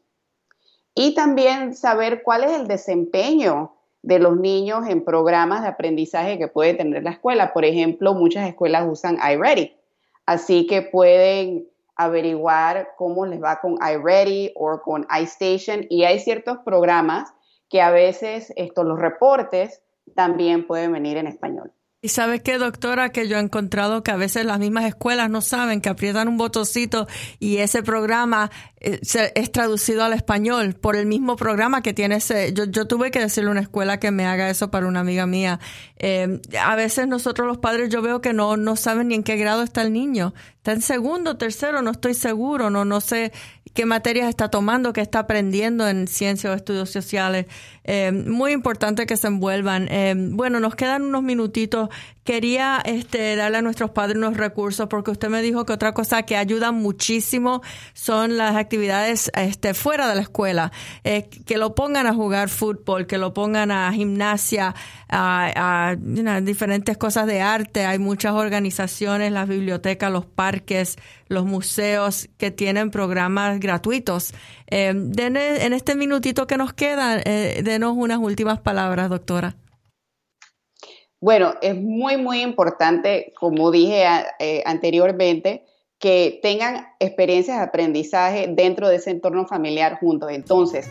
y 0.93 1.13
también 1.13 1.73
saber 1.73 2.23
cuál 2.23 2.43
es 2.43 2.51
el 2.51 2.67
desempeño 2.67 3.73
de 4.01 4.19
los 4.19 4.37
niños 4.37 4.87
en 4.87 5.05
programas 5.05 5.61
de 5.61 5.69
aprendizaje 5.69 6.37
que 6.37 6.47
puede 6.47 6.73
tener 6.73 7.03
la 7.03 7.11
escuela. 7.11 7.53
Por 7.53 7.65
ejemplo, 7.65 8.13
muchas 8.13 8.47
escuelas 8.47 8.87
usan 8.89 9.17
iReady, 9.17 9.75
así 10.25 10.65
que 10.65 10.81
pueden 10.81 11.67
averiguar 11.97 12.89
cómo 12.95 13.25
les 13.25 13.41
va 13.41 13.59
con 13.59 13.77
iReady 13.81 14.53
o 14.55 14.81
con 14.81 15.05
iStation 15.21 15.85
y 15.89 16.03
hay 16.03 16.19
ciertos 16.19 16.59
programas 16.59 17.33
que 17.69 17.81
a 17.81 17.91
veces 17.91 18.53
estos, 18.55 18.85
los 18.85 18.99
reportes 18.99 19.81
también 20.15 20.65
pueden 20.67 20.93
venir 20.93 21.17
en 21.17 21.27
español. 21.27 21.73
Y 22.07 22.09
sabe 22.09 22.41
qué, 22.41 22.57
doctora, 22.57 23.09
que 23.09 23.27
yo 23.27 23.35
he 23.35 23.41
encontrado 23.41 24.01
que 24.01 24.11
a 24.11 24.15
veces 24.15 24.45
las 24.45 24.59
mismas 24.59 24.85
escuelas 24.85 25.29
no 25.29 25.41
saben 25.41 25.81
que 25.81 25.89
aprietan 25.89 26.29
un 26.29 26.37
botoncito 26.37 27.05
y 27.37 27.57
ese 27.57 27.83
programa 27.83 28.49
eh, 28.79 29.01
es 29.35 29.51
traducido 29.51 30.05
al 30.05 30.13
español 30.13 30.73
por 30.73 30.95
el 30.95 31.05
mismo 31.05 31.35
programa 31.35 31.81
que 31.81 31.93
tiene 31.93 32.15
ese. 32.15 32.53
Yo, 32.53 32.63
yo 32.63 32.87
tuve 32.87 33.11
que 33.11 33.19
decirle 33.19 33.49
a 33.49 33.51
una 33.51 33.59
escuela 33.59 33.99
que 33.99 34.11
me 34.11 34.25
haga 34.25 34.49
eso 34.49 34.71
para 34.71 34.87
una 34.87 35.01
amiga 35.01 35.25
mía. 35.25 35.59
Eh, 35.97 36.39
a 36.57 36.77
veces 36.77 37.09
nosotros 37.09 37.45
los 37.45 37.57
padres 37.57 37.89
yo 37.89 38.01
veo 38.01 38.21
que 38.21 38.31
no, 38.31 38.55
no 38.55 38.77
saben 38.77 39.09
ni 39.09 39.15
en 39.15 39.23
qué 39.23 39.35
grado 39.35 39.61
está 39.61 39.81
el 39.81 39.91
niño. 39.91 40.33
Está 40.55 40.71
en 40.71 40.81
segundo, 40.81 41.35
tercero, 41.35 41.81
no 41.81 41.91
estoy 41.91 42.13
seguro, 42.13 42.69
no, 42.69 42.85
no 42.85 43.01
sé 43.01 43.33
qué 43.73 43.85
materias 43.85 44.27
está 44.27 44.49
tomando, 44.49 44.91
qué 44.91 45.01
está 45.01 45.19
aprendiendo 45.19 45.87
en 45.87 46.07
ciencia 46.07 46.49
o 46.49 46.53
estudios 46.53 46.89
sociales. 46.89 47.45
Eh, 47.87 48.11
muy 48.11 48.51
importante 48.51 49.05
que 49.05 49.15
se 49.15 49.27
envuelvan. 49.27 49.87
Eh, 49.89 50.13
bueno, 50.17 50.59
nos 50.59 50.75
quedan 50.75 51.03
unos 51.03 51.23
minutitos. 51.23 51.89
Quería 52.25 52.81
este, 52.83 53.37
darle 53.37 53.59
a 53.59 53.61
nuestros 53.61 53.91
padres 53.91 54.17
unos 54.17 54.35
recursos 54.35 54.87
porque 54.89 55.11
usted 55.11 55.29
me 55.29 55.41
dijo 55.41 55.65
que 55.65 55.71
otra 55.71 55.93
cosa 55.93 56.23
que 56.23 56.35
ayuda 56.35 56.73
muchísimo 56.73 57.61
son 57.93 58.35
las 58.35 58.57
actividades 58.57 59.31
este, 59.35 59.73
fuera 59.73 60.09
de 60.09 60.15
la 60.15 60.21
escuela. 60.21 60.73
Eh, 61.05 61.29
que 61.45 61.57
lo 61.57 61.75
pongan 61.75 62.05
a 62.05 62.13
jugar 62.13 62.49
fútbol, 62.49 63.07
que 63.07 63.17
lo 63.17 63.33
pongan 63.33 63.71
a 63.71 63.93
gimnasia, 63.93 64.75
a, 65.07 65.91
a 65.91 66.41
diferentes 66.41 66.97
cosas 66.97 67.25
de 67.25 67.39
arte. 67.39 67.85
Hay 67.85 67.99
muchas 67.99 68.33
organizaciones, 68.33 69.31
las 69.31 69.47
bibliotecas, 69.47 70.11
los 70.11 70.25
parques, 70.25 70.97
los 71.29 71.45
museos 71.45 72.27
que 72.37 72.51
tienen 72.51 72.91
programas 72.91 73.61
gratuitos. 73.61 74.33
Eh, 74.69 74.89
en 74.89 75.73
este 75.73 75.95
minutito 75.95 76.45
que 76.45 76.57
nos 76.57 76.73
queda, 76.73 77.19
eh, 77.23 77.61
denos 77.63 77.95
unas 77.95 78.19
últimas 78.19 78.59
palabras, 78.59 79.09
doctora. 79.09 79.55
Bueno, 81.19 81.55
es 81.61 81.75
muy, 81.75 82.17
muy 82.17 82.41
importante, 82.41 83.33
como 83.39 83.71
dije 83.71 84.05
eh, 84.39 84.61
anteriormente, 84.65 85.65
que 85.99 86.39
tengan 86.43 86.87
experiencias 86.99 87.57
de 87.57 87.63
aprendizaje 87.63 88.47
dentro 88.49 88.87
de 88.87 88.97
ese 88.97 89.09
entorno 89.11 89.47
familiar 89.47 89.97
juntos. 89.99 90.29
Entonces, 90.31 90.87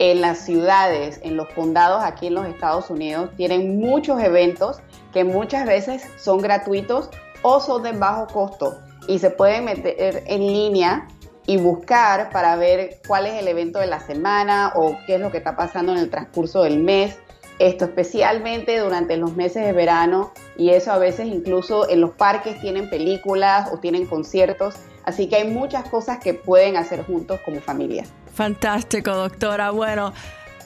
en 0.00 0.20
las 0.20 0.44
ciudades, 0.44 1.20
en 1.22 1.36
los 1.36 1.48
condados 1.50 2.02
aquí 2.02 2.26
en 2.26 2.34
los 2.34 2.46
Estados 2.46 2.90
Unidos, 2.90 3.30
tienen 3.36 3.78
muchos 3.78 4.20
eventos 4.20 4.80
que 5.12 5.22
muchas 5.22 5.64
veces 5.66 6.02
son 6.16 6.38
gratuitos 6.38 7.10
o 7.42 7.60
son 7.60 7.84
de 7.84 7.92
bajo 7.92 8.26
costo 8.26 8.78
y 9.06 9.18
se 9.20 9.30
pueden 9.30 9.64
meter 9.64 10.24
en 10.26 10.40
línea 10.40 11.06
y 11.48 11.56
buscar 11.56 12.28
para 12.28 12.56
ver 12.56 13.00
cuál 13.06 13.24
es 13.24 13.32
el 13.40 13.48
evento 13.48 13.78
de 13.78 13.86
la 13.86 14.00
semana 14.00 14.70
o 14.74 14.98
qué 15.06 15.14
es 15.14 15.20
lo 15.20 15.30
que 15.30 15.38
está 15.38 15.56
pasando 15.56 15.92
en 15.92 15.98
el 15.98 16.10
transcurso 16.10 16.62
del 16.62 16.78
mes. 16.78 17.16
Esto 17.58 17.86
especialmente 17.86 18.78
durante 18.78 19.16
los 19.16 19.34
meses 19.34 19.64
de 19.64 19.72
verano 19.72 20.30
y 20.58 20.70
eso 20.70 20.92
a 20.92 20.98
veces 20.98 21.26
incluso 21.26 21.88
en 21.88 22.02
los 22.02 22.10
parques 22.10 22.60
tienen 22.60 22.90
películas 22.90 23.70
o 23.72 23.78
tienen 23.78 24.04
conciertos. 24.04 24.74
Así 25.04 25.26
que 25.26 25.36
hay 25.36 25.50
muchas 25.50 25.88
cosas 25.88 26.18
que 26.18 26.34
pueden 26.34 26.76
hacer 26.76 27.02
juntos 27.06 27.40
como 27.42 27.62
familia. 27.62 28.04
Fantástico, 28.34 29.10
doctora. 29.10 29.70
Bueno, 29.70 30.12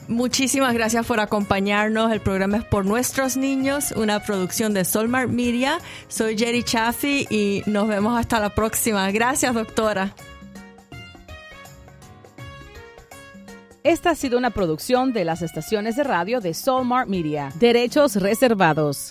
Muchísimas 0.09 0.75
gracias 0.75 1.07
por 1.07 1.21
acompañarnos. 1.21 2.11
El 2.11 2.21
programa 2.21 2.57
es 2.57 2.65
por 2.65 2.85
nuestros 2.85 3.37
niños, 3.37 3.93
una 3.93 4.19
producción 4.19 4.75
de 4.75 4.85
Solmart 4.85 5.31
Media. 5.31 5.79
Soy 6.09 6.37
Jerry 6.37 6.65
Chaffee 6.65 7.29
y 7.31 7.63
nos 7.67 7.87
vemos 7.87 8.19
hasta 8.19 8.41
la 8.41 8.51
próxima. 8.51 9.09
Gracias, 9.13 9.55
doctora. 9.55 10.13
Esta 13.85 14.11
ha 14.11 14.15
sido 14.15 14.39
una 14.39 14.51
producción 14.51 15.13
de 15.13 15.25
las 15.25 15.43
estaciones 15.43 15.97
de 15.97 16.05
radio 16.05 16.41
de 16.41 16.55
Solmart 16.55 17.09
Media. 17.09 17.51
Derechos 17.57 18.15
reservados. 18.15 19.11